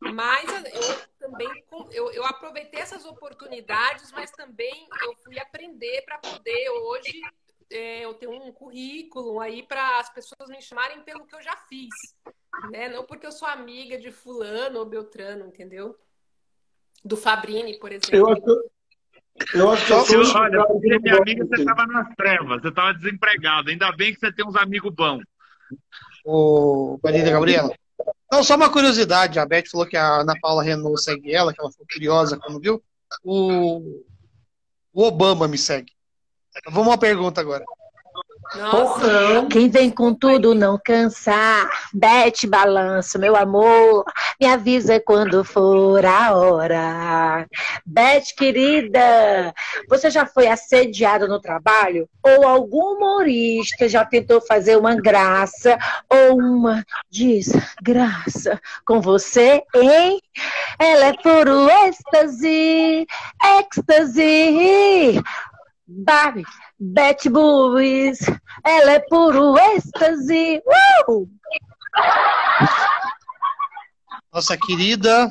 [0.00, 6.70] Mas eu também eu, eu aproveitei essas oportunidades, mas também eu fui aprender para poder
[6.70, 7.22] hoje
[7.76, 11.90] eu ter um currículo aí para as pessoas me chamarem pelo que eu já fiz,
[12.70, 12.88] né?
[12.88, 15.96] Não porque eu sou amiga de fulano ou beltrano, entendeu?
[17.04, 18.16] Do Fabrini, por exemplo.
[18.16, 18.70] Eu acho,
[19.54, 22.14] eu acho que eu sou olha, cara você que é minha amiga, você estava nas
[22.14, 23.70] trevas, você estava desempregado.
[23.70, 25.22] Ainda bem que você tem uns amigos bons.
[26.24, 27.74] O Marília Gabriela.
[28.30, 29.38] Não, só uma curiosidade.
[29.38, 32.60] A Beth falou que a Ana Paula Renault segue ela, que ela ficou curiosa quando
[32.60, 32.82] viu.
[33.24, 34.04] O,
[34.92, 35.92] O Obama me segue.
[36.70, 37.64] Vamos uma pergunta agora.
[38.56, 39.46] Nossa.
[39.50, 41.32] Quem vem com tudo não cansa.
[41.92, 44.04] Bete balanço, meu amor.
[44.38, 47.46] Me avisa quando for a hora.
[47.86, 49.54] Bete, querida,
[49.88, 52.08] você já foi assediada no trabalho?
[52.22, 55.78] Ou algum humorista já tentou fazer uma graça
[56.10, 60.20] ou uma desgraça com você, hein?
[60.78, 63.06] Ela é puro êxtase,
[63.60, 65.22] êxtase.
[65.94, 66.44] Barbie,
[66.78, 68.20] Betty Boobies,
[68.64, 70.62] ela é puro êxtase.
[71.06, 71.28] Uh!
[74.32, 75.28] Nossa querida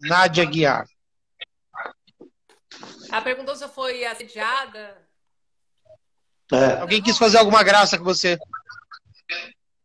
[0.00, 0.86] Nádia Guiar.
[3.10, 5.06] Ela perguntou se eu fui assediada.
[6.52, 6.80] É.
[6.80, 8.38] Alguém quis fazer alguma graça com você?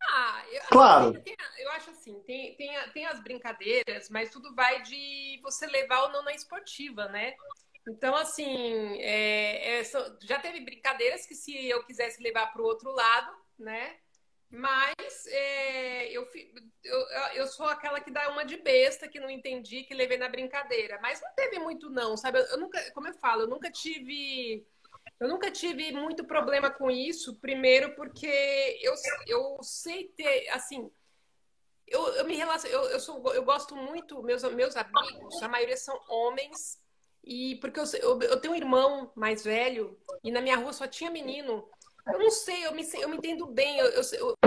[0.02, 1.22] Ah, eu, claro.
[1.22, 6.04] Tem, eu acho assim, tem, tem, tem as brincadeiras, mas tudo vai de você levar
[6.04, 7.34] ou não na esportiva, né?
[7.88, 9.84] Então, assim, é, é,
[10.22, 13.98] já teve brincadeiras que se eu quisesse levar para o outro lado, né?
[14.50, 16.28] Mas é, eu,
[16.84, 17.00] eu,
[17.34, 21.00] eu sou aquela que dá uma de besta, que não entendi, que levei na brincadeira.
[21.02, 22.40] Mas não teve muito, não, sabe?
[22.40, 24.66] Eu, eu nunca, como eu falo, eu nunca tive.
[25.20, 28.28] Eu nunca tive muito problema com isso, primeiro porque
[28.82, 28.94] eu,
[29.28, 30.90] eu sei ter, assim,
[31.88, 35.78] eu, eu me relaciono, eu, eu, sou, eu gosto muito, meus, meus amigos, a maioria
[35.78, 36.82] são homens,
[37.24, 40.86] e porque eu, eu, eu, tenho um irmão mais velho e na minha rua só
[40.86, 41.68] tinha menino.
[42.06, 43.78] Eu não sei, eu me, eu me entendo bem.
[43.78, 44.38] Eu, eu,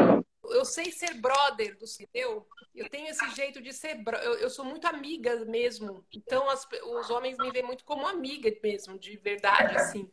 [0.50, 2.46] eu, sei ser brother do seu.
[2.74, 4.02] Eu tenho esse jeito de ser.
[4.22, 6.04] Eu, eu sou muito amiga mesmo.
[6.14, 6.68] Então as,
[7.00, 10.10] os homens me veem muito como amiga mesmo, de verdade, assim.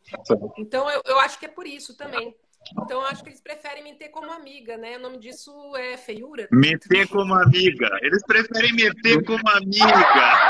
[0.56, 2.34] Então eu, eu acho que é por isso também.
[2.72, 4.96] Então, acho que eles preferem me ter como amiga, né?
[4.96, 6.48] O nome disso é feiura.
[6.50, 7.90] Meter como amiga.
[8.00, 9.84] Eles preferem meter como amiga.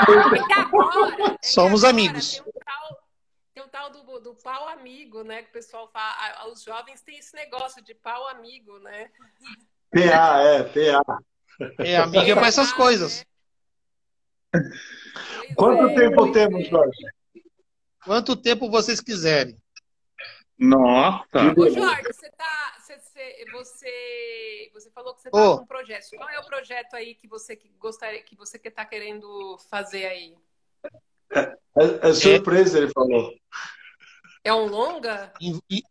[0.01, 2.39] Agora, é Somos agora amigos.
[2.39, 3.03] Tem um tal,
[3.53, 5.43] tem um tal do, do, pau amigo, né?
[5.43, 6.47] Que o pessoal fala.
[6.51, 9.09] Os jovens têm esse negócio de pau amigo, né?
[9.91, 11.19] PA, é, PA.
[11.79, 13.25] É, amiga é para essas coisas.
[15.55, 17.01] Quanto é, tempo temos, Jorge?
[18.03, 19.57] Quanto tempo vocês quiserem.
[20.57, 21.53] Nossa!
[21.57, 22.75] Ô, Jorge, você tá.
[22.79, 22.97] Você,
[23.51, 25.57] você, você falou que você tá Ô.
[25.57, 26.05] com um projeto.
[26.15, 30.05] Qual é o projeto aí que você que gostaria que você que tá querendo fazer
[30.05, 30.35] aí?
[31.33, 33.33] É, é surpresa, ele falou.
[34.43, 35.33] É um longa?
[35.41, 35.81] En- en-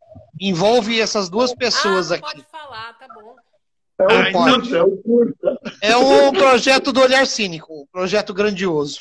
[0.41, 2.37] Envolve essas duas pessoas ah, não aqui.
[2.37, 3.37] pode falar, tá bom.
[4.01, 5.61] É Ah, o então- curta, é curta.
[5.83, 9.01] É um projeto do olhar cínico, um projeto grandioso.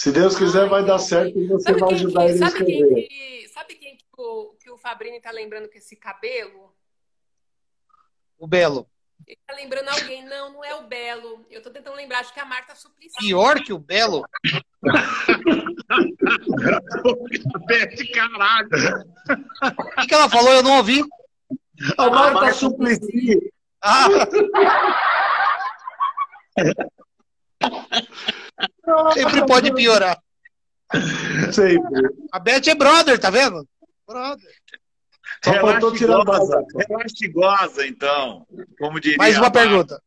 [0.00, 2.80] Se Deus quiser, vai dar certo e você vai ajudar que, ele a sabe quem
[2.80, 3.06] escrever.
[3.06, 6.74] que, sabe quem que o, que o Fabrini tá lembrando com esse cabelo?
[8.38, 8.88] O Belo.
[9.26, 10.24] Ele tá lembrando alguém.
[10.24, 11.44] Não, não é o Belo.
[11.50, 13.18] Eu tô tentando lembrar, acho que é a Marta Suplicy.
[13.18, 14.24] Pior que o Belo?
[17.66, 18.70] Bete caralho!
[18.70, 20.54] O que, que ela falou?
[20.54, 21.04] Eu não ouvi.
[21.98, 23.52] A Marta Suplicy.
[23.82, 24.08] Ah,
[29.14, 30.18] sempre pode piorar.
[31.52, 32.08] Sempre.
[32.32, 33.66] A Beth é brother, tá vendo?
[34.06, 34.50] Brother.
[35.44, 36.56] Só faltou tirar a goza.
[36.56, 36.84] barba.
[36.88, 38.46] Relaxa e goza, então.
[38.78, 39.16] Como diria.
[39.18, 40.02] Mais uma pergunta.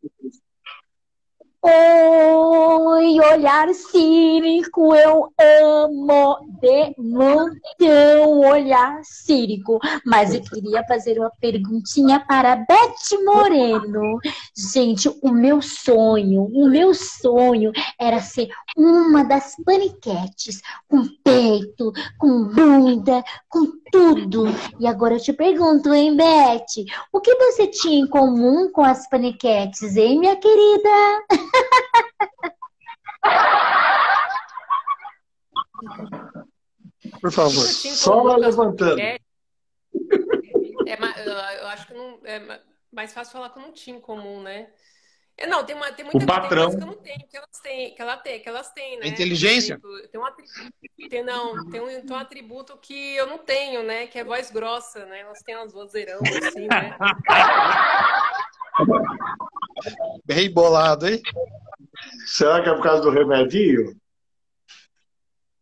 [1.66, 9.80] Oi, olhar cínico, eu amo de montão olhar cínico.
[10.05, 14.20] Mas eu queria fazer uma perguntinha para Beth Moreno.
[14.53, 22.43] Gente, o meu sonho, o meu sonho era ser uma das paniquetes, com peito, com
[22.43, 24.47] bunda, com tudo.
[24.82, 26.84] E agora eu te pergunto, hein, Beth,
[27.14, 30.89] o que você tinha em comum com as paniquetes, hein, minha querida?
[37.19, 37.65] Por favor.
[37.65, 38.99] Só ela levantando.
[38.99, 39.17] É,
[40.85, 42.59] é, eu acho que não, é ma-
[42.91, 44.69] mais fácil falar que eu não tinha em comum, né?
[45.35, 46.69] É, não, tem, uma, tem muita O patrão.
[46.69, 49.07] que eu não tenho, que elas têm, que ela tem, que elas têm, né?
[49.07, 49.73] Inteligência?
[49.73, 53.81] Exemplo, Tem um atributo, tem, não, tem um, tem um atributo que eu não tenho,
[53.83, 54.05] né?
[54.07, 55.21] Que é voz grossa, né?
[55.21, 56.95] Elas têm umas vozeirão assim, né?
[60.26, 61.21] Bem bolado, hein?
[62.26, 63.95] Será que é por causa do remedinho?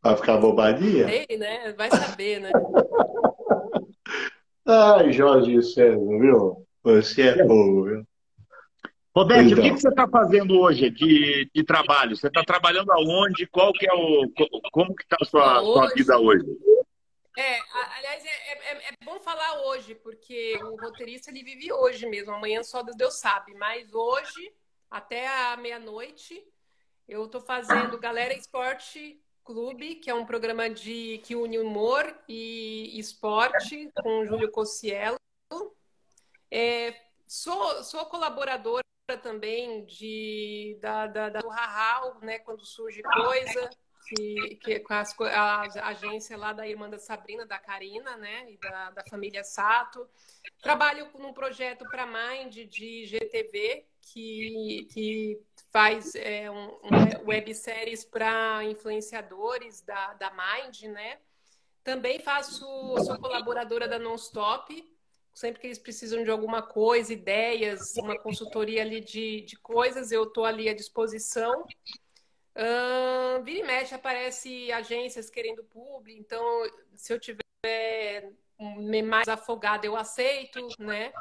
[0.04, 1.08] Vai ficar bobadinha?
[1.08, 1.74] Sei, né?
[1.74, 2.52] Vai saber, né?
[4.66, 6.66] Ai, Jorge César, viu?
[6.84, 8.04] Você é fogo, viu?
[9.16, 9.60] Roberto, Então.
[9.60, 12.16] o que, que você está fazendo hoje de, de trabalho?
[12.16, 13.46] Você está trabalhando aonde?
[13.48, 14.30] Qual que é o.
[14.36, 15.94] co- Como que está a sua, sua Hoje.
[15.96, 16.46] vida hoje?
[17.38, 17.60] É,
[17.98, 22.34] aliás, é, é- é bom falar hoje, porque o roteirista ele vive hoje mesmo.
[22.34, 23.54] Amanhã só Deus sabe.
[23.54, 24.54] Mas hoje,
[24.90, 26.46] até a meia-noite,
[27.08, 33.00] eu tô fazendo Galera Esporte Clube, que é um programa de que une humor e
[33.00, 35.18] esporte com Júlio Cossiello.
[36.50, 36.94] É,
[37.28, 38.84] sou, sou colaboradora
[39.24, 43.70] também de, da, da, da do Rahal, né, quando surge coisa,
[44.16, 48.58] que, que com as, a, agência lá da irmã da Sabrina, da Karina, né, e
[48.58, 50.08] da, da família Sato.
[50.62, 55.40] Trabalho num projeto para Mind de GTV, que, que
[55.72, 61.20] faz é, um, um webséries para influenciadores da, da Mind, né?
[61.84, 64.84] Também faço, sou colaboradora da Nonstop,
[65.34, 70.24] sempre que eles precisam de alguma coisa, ideias, uma consultoria ali de, de coisas, eu
[70.24, 71.66] estou ali à disposição.
[72.54, 76.44] Uh, vira e mexe, aparece agências querendo publi, então
[76.96, 78.34] se eu tiver
[79.06, 81.14] mais afogada, eu aceito, né?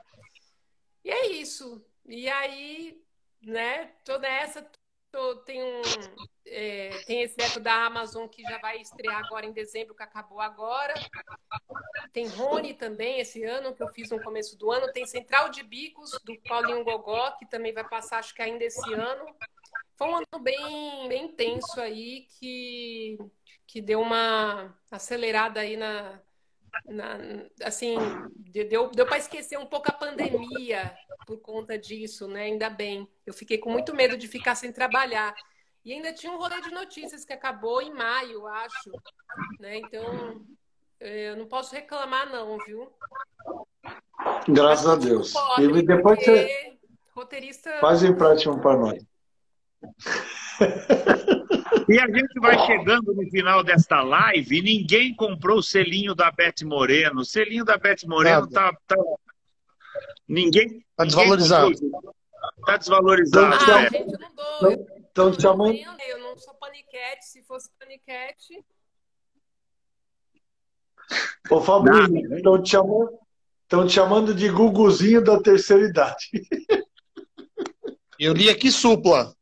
[1.04, 1.84] E é isso.
[2.04, 3.00] E aí,
[3.40, 4.68] né, tô nessa,
[5.10, 5.82] tô, tem, um,
[6.46, 10.40] é, tem esse veto da Amazon que já vai estrear agora em dezembro, que acabou
[10.40, 10.94] agora.
[12.12, 14.92] Tem Rony também esse ano, que eu fiz no começo do ano.
[14.92, 18.92] Tem Central de Bicos, do Paulinho Gogó, que também vai passar, acho que ainda esse
[18.92, 19.24] ano.
[20.00, 23.18] Foi um ano bem, bem intenso aí, que,
[23.66, 26.18] que deu uma acelerada aí na,
[26.86, 27.18] na,
[27.62, 27.96] assim,
[28.34, 30.96] deu, deu para esquecer um pouco a pandemia
[31.26, 32.44] por conta disso, né?
[32.44, 33.06] Ainda bem.
[33.26, 35.34] Eu fiquei com muito medo de ficar sem trabalhar.
[35.84, 38.90] E ainda tinha um rolê de notícias que acabou em maio, acho.
[39.58, 39.80] Né?
[39.80, 40.46] Então,
[40.98, 42.90] é, eu não posso reclamar, não, viu?
[44.48, 45.34] Graças a Deus.
[45.34, 46.78] Pode, e depois você
[47.14, 47.70] roteirista...
[47.80, 49.09] faz em prática para nós.
[51.90, 56.30] E a gente vai chegando no final desta live e ninguém comprou o selinho da
[56.30, 57.22] Beth Moreno.
[57.22, 58.96] O selinho da Beth Moreno tá, tá,
[60.28, 60.84] Ninguém.
[60.94, 61.72] Tá desvalorizado.
[62.64, 63.72] Tá desvalorizado.
[63.72, 63.90] Ah, é.
[63.90, 64.86] gente, eu não dou.
[65.10, 65.74] Então, te chamando.
[65.74, 67.26] Eu não sou paniquete.
[67.26, 68.64] Se fosse paniquete.
[71.50, 73.18] Ô, Fabrício, estão te, chamando,
[73.68, 76.30] te chamando de Guguzinho da terceira idade.
[78.16, 79.34] Eu li aqui supla.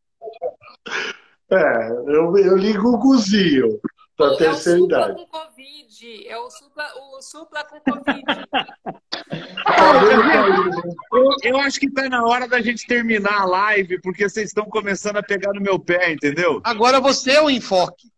[1.50, 3.80] É, eu, eu li Guguzinho
[4.18, 5.14] da terceira é o idade.
[5.14, 6.28] com Covid.
[6.28, 8.24] É o supla, o supla com Covid.
[11.12, 14.64] eu, eu acho que está na hora da gente terminar a live, porque vocês estão
[14.64, 16.60] começando a pegar no meu pé, entendeu?
[16.64, 18.08] Agora você é o enfoque.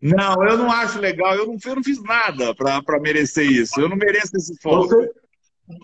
[0.00, 1.34] Não, eu não acho legal.
[1.34, 3.80] Eu não, eu não fiz nada para merecer isso.
[3.80, 4.88] Eu não mereço esse foco.
[4.88, 5.10] Você,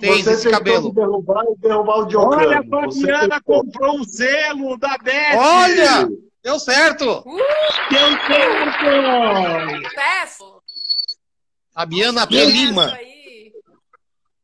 [0.00, 0.92] Tem você esse cabelo.
[0.92, 5.36] derrubar derrubar o Olha, a Fabiana comprou um selo da Beth.
[5.36, 6.08] Olha!
[6.42, 7.22] Deu certo!
[7.26, 7.36] Uh,
[7.90, 9.94] Deu certo!
[9.94, 10.62] Peço!
[11.72, 12.44] Fabiana P.
[12.46, 12.98] Lima.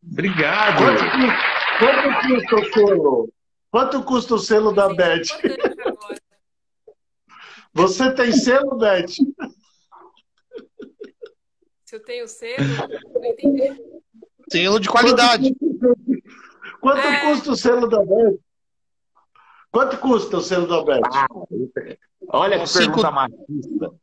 [0.03, 0.79] Obrigado.
[0.79, 1.05] Quanto,
[1.79, 3.33] quanto custa o selo?
[3.71, 5.27] Quanto custa o selo da Beth?
[7.73, 9.13] Você tem selo, Beth?
[11.85, 12.65] Se eu tenho selo,
[13.15, 13.83] não entendi.
[14.51, 15.55] Selo de qualidade.
[16.81, 17.21] Quanto, é...
[17.21, 18.39] custa o selo da Beth?
[19.77, 21.03] Quanto custa o selo da Beth?
[21.13, 21.27] Ah,
[22.31, 23.03] olha que Cinco...
[23.03, 23.95] pergunta machista.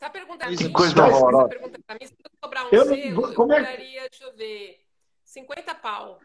[0.00, 1.48] Tá perguntando que coisa horrorosa.
[1.50, 3.14] Pergunta pra mim, se eu cobrar um eu selo.
[3.14, 4.08] Como eu cobraria, é...
[4.08, 4.80] deixa eu ver,
[5.22, 6.18] 50 pau.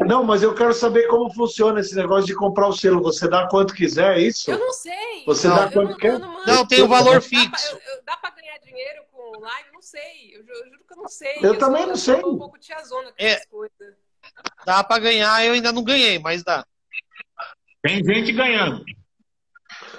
[0.00, 3.02] Não, mas eu quero saber como funciona esse negócio de comprar o selo.
[3.02, 4.50] Você dá quanto quiser, é isso?
[4.50, 5.24] Eu não sei.
[5.26, 6.18] Você não, dá quanto não, quer?
[6.18, 7.78] Não, não, tem o valor fixo.
[8.06, 9.68] Dá para ganhar dinheiro com live?
[9.74, 10.30] Não sei.
[10.32, 11.36] Eu, eu, juro que eu não sei.
[11.42, 12.22] Eu, eu também sou, não sei.
[12.22, 13.94] Eu um pouco tiazona com é, essas coisas.
[14.64, 16.64] Dá para ganhar, eu ainda não ganhei, mas dá.
[17.82, 18.84] Tem gente ganhando.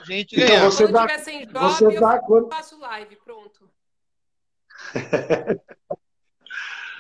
[0.06, 0.72] Gente então ganhando.
[0.72, 2.50] Você dá, sem job, você dá eu quanto...
[2.50, 3.70] faço live, pronto.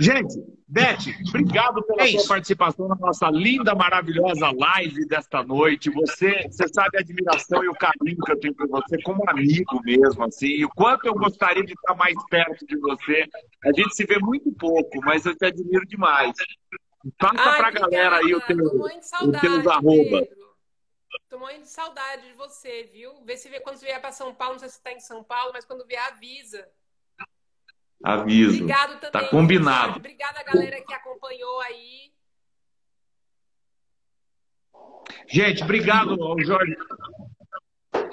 [0.01, 5.89] Gente, Beth, obrigado pela é sua participação na nossa linda, maravilhosa live desta noite.
[5.89, 9.81] Você, você sabe a admiração e o carinho que eu tenho por você como amigo
[9.83, 13.25] mesmo, assim, e o quanto eu gostaria de estar mais perto de você.
[13.65, 16.31] A gente se vê muito pouco, mas eu te admiro demais.
[17.17, 20.25] Passa Ai, pra galera aí o teu, os teus arroba.
[21.27, 23.23] Tô morrendo de saudade de você, viu?
[23.23, 25.51] Vê se vê quando vier para São Paulo, não sei se está em São Paulo,
[25.53, 26.67] mas quando vier, avisa.
[28.03, 28.63] Aviso.
[28.63, 29.11] Obrigado também.
[29.11, 29.97] Tá combinado.
[29.97, 32.13] Obrigada, galera que acompanhou aí.
[35.27, 36.75] Gente, obrigado, Jorge.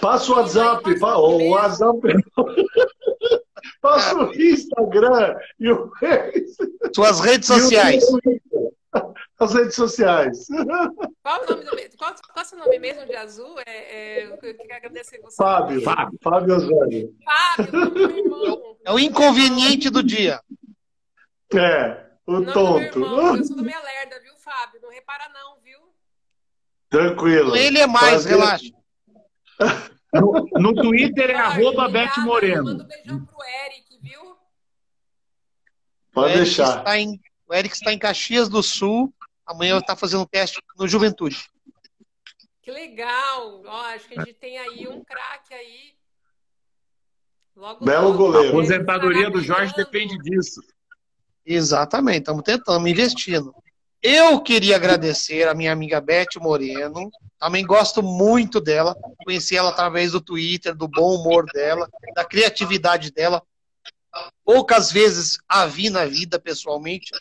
[0.01, 0.91] Passa o WhatsApp.
[1.03, 2.01] o WhatsApp.
[3.81, 5.91] Passa o Instagram e o
[6.95, 8.05] Suas redes sociais.
[9.39, 10.47] As redes sociais.
[11.23, 13.59] Qual o nome do qual, qual é o seu nome mesmo de azul?
[13.67, 15.37] É, é, eu queria agradecer você.
[15.37, 15.81] Fábio.
[15.83, 17.17] Fábio, Fábio Osório.
[17.25, 18.77] Fábio, meu irmão.
[18.85, 20.41] É o inconveniente do dia.
[21.55, 23.01] É, o tonto.
[23.01, 24.81] Irmão, eu sou meia lerda, viu, Fábio?
[24.83, 25.79] Não repara não, viu?
[26.89, 27.57] Tranquilo.
[27.57, 28.33] Ele é mais, Prazer.
[28.33, 28.73] relaxa.
[30.15, 32.65] No, no Twitter é arroba Beth Moreno.
[32.65, 33.37] Manda um beijão pro
[33.67, 34.37] Eric, viu?
[36.13, 36.79] Pode deixar.
[36.79, 39.13] Está em, o Eric está em Caxias do Sul.
[39.47, 41.49] Amanhã está fazendo um teste no Juventude.
[42.63, 43.63] Que legal!
[43.65, 45.95] Ó, acho que a gente tem aí um craque aí.
[47.55, 48.19] Logo, Belo logo.
[48.19, 48.49] goleiro.
[48.49, 50.61] A aposentadoria do Jorge depende disso.
[51.45, 53.55] Exatamente, estamos tentando, investindo.
[54.03, 57.11] Eu queria agradecer a minha amiga Beth Moreno.
[57.39, 58.97] Também gosto muito dela.
[59.25, 63.43] Conheci ela através do Twitter, do bom humor dela, da criatividade dela.
[64.45, 67.13] Poucas vezes a vi na vida pessoalmente.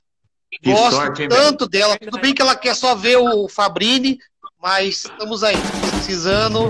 [0.61, 1.97] Que gosto sorte, tanto dela.
[1.97, 4.19] Tudo bem que ela quer só ver o Fabrini,
[4.59, 5.55] mas estamos aí,
[5.91, 6.69] precisando.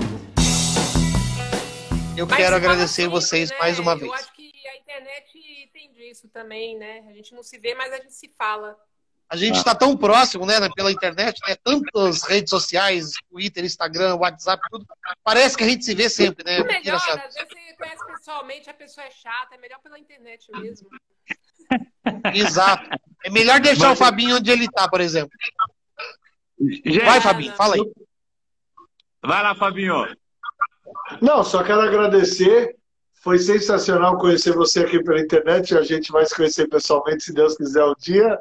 [2.16, 3.58] Eu mas quero agradecer assim, vocês né?
[3.58, 4.08] mais uma vez.
[4.08, 7.04] Eu acho que a internet tem disso também, né?
[7.08, 8.76] A gente não se vê, mas a gente se fala.
[9.28, 11.56] A gente está tão próximo, né, pela internet, né?
[11.56, 14.86] Tantas redes sociais, Twitter, Instagram, WhatsApp, tudo.
[15.24, 16.58] Parece que a gente se vê sempre, né?
[16.58, 20.46] É melhor, às vezes você conhece pessoalmente, a pessoa é chata, é melhor pela internet
[20.52, 20.88] mesmo.
[22.32, 22.88] Exato.
[23.26, 24.00] É melhor deixar Mas...
[24.00, 25.32] o Fabinho onde ele está, por exemplo.
[27.04, 27.92] Vai, Fabinho, fala aí.
[29.20, 30.06] Vai lá, Fabinho.
[31.20, 32.76] Não, só quero agradecer.
[33.14, 35.76] Foi sensacional conhecer você aqui pela internet.
[35.76, 38.38] A gente vai se conhecer pessoalmente, se Deus quiser, um dia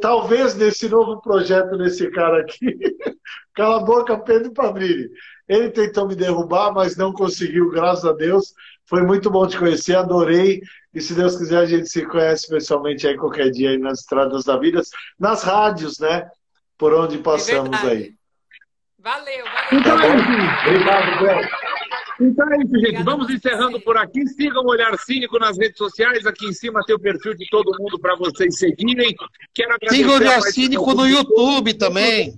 [0.00, 2.76] talvez nesse novo projeto desse cara aqui,
[3.54, 5.10] cala a boca, Pedro Pabrini.
[5.46, 8.54] Ele tentou me derrubar, mas não conseguiu, graças a Deus.
[8.86, 10.62] Foi muito bom te conhecer, adorei.
[10.92, 14.44] E se Deus quiser, a gente se conhece pessoalmente aí qualquer dia aí nas estradas
[14.44, 14.82] da vida,
[15.18, 16.28] nas rádios, né?
[16.76, 18.14] Por onde passamos é aí.
[18.98, 19.80] Valeu, valeu.
[19.80, 20.68] Então é isso.
[20.68, 21.60] Obrigado, Bel.
[22.20, 23.02] Então é isso, gente.
[23.02, 24.26] Vamos encerrando por aqui.
[24.26, 26.26] Sigam o Olhar Cínico nas redes sociais.
[26.26, 29.14] Aqui em cima tem o perfil de todo mundo para vocês seguirem.
[29.54, 30.02] Quero agradecer.
[30.02, 32.34] Siga o Olhar Cínico no YouTube também.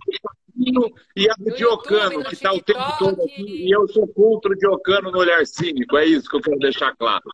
[1.17, 3.67] E a do Diocano, que está o tempo todo aqui.
[3.67, 5.97] E eu sou contra o Diocano no Olhar Cínico.
[5.97, 7.25] É isso que eu quero deixar claro.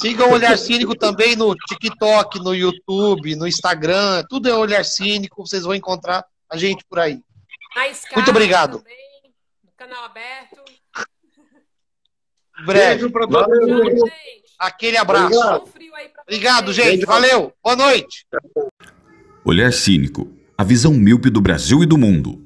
[0.00, 4.24] Sigam o Olhar Cínico também no TikTok, no YouTube, no Instagram.
[4.28, 5.46] Tudo é Olhar Cínico.
[5.46, 7.20] Vocês vão encontrar a gente por aí.
[8.14, 8.78] Muito obrigado.
[8.78, 8.96] Também,
[9.64, 10.64] no canal aberto.
[12.64, 13.08] Breve.
[13.08, 14.06] Valeu,
[14.58, 15.36] Aquele abraço.
[15.36, 17.04] Obrigado, Obrigado gente.
[17.04, 17.52] Valeu.
[17.62, 18.26] Boa noite.
[19.44, 20.32] Olhar Cínico.
[20.56, 22.43] A visão míope do Brasil e do mundo.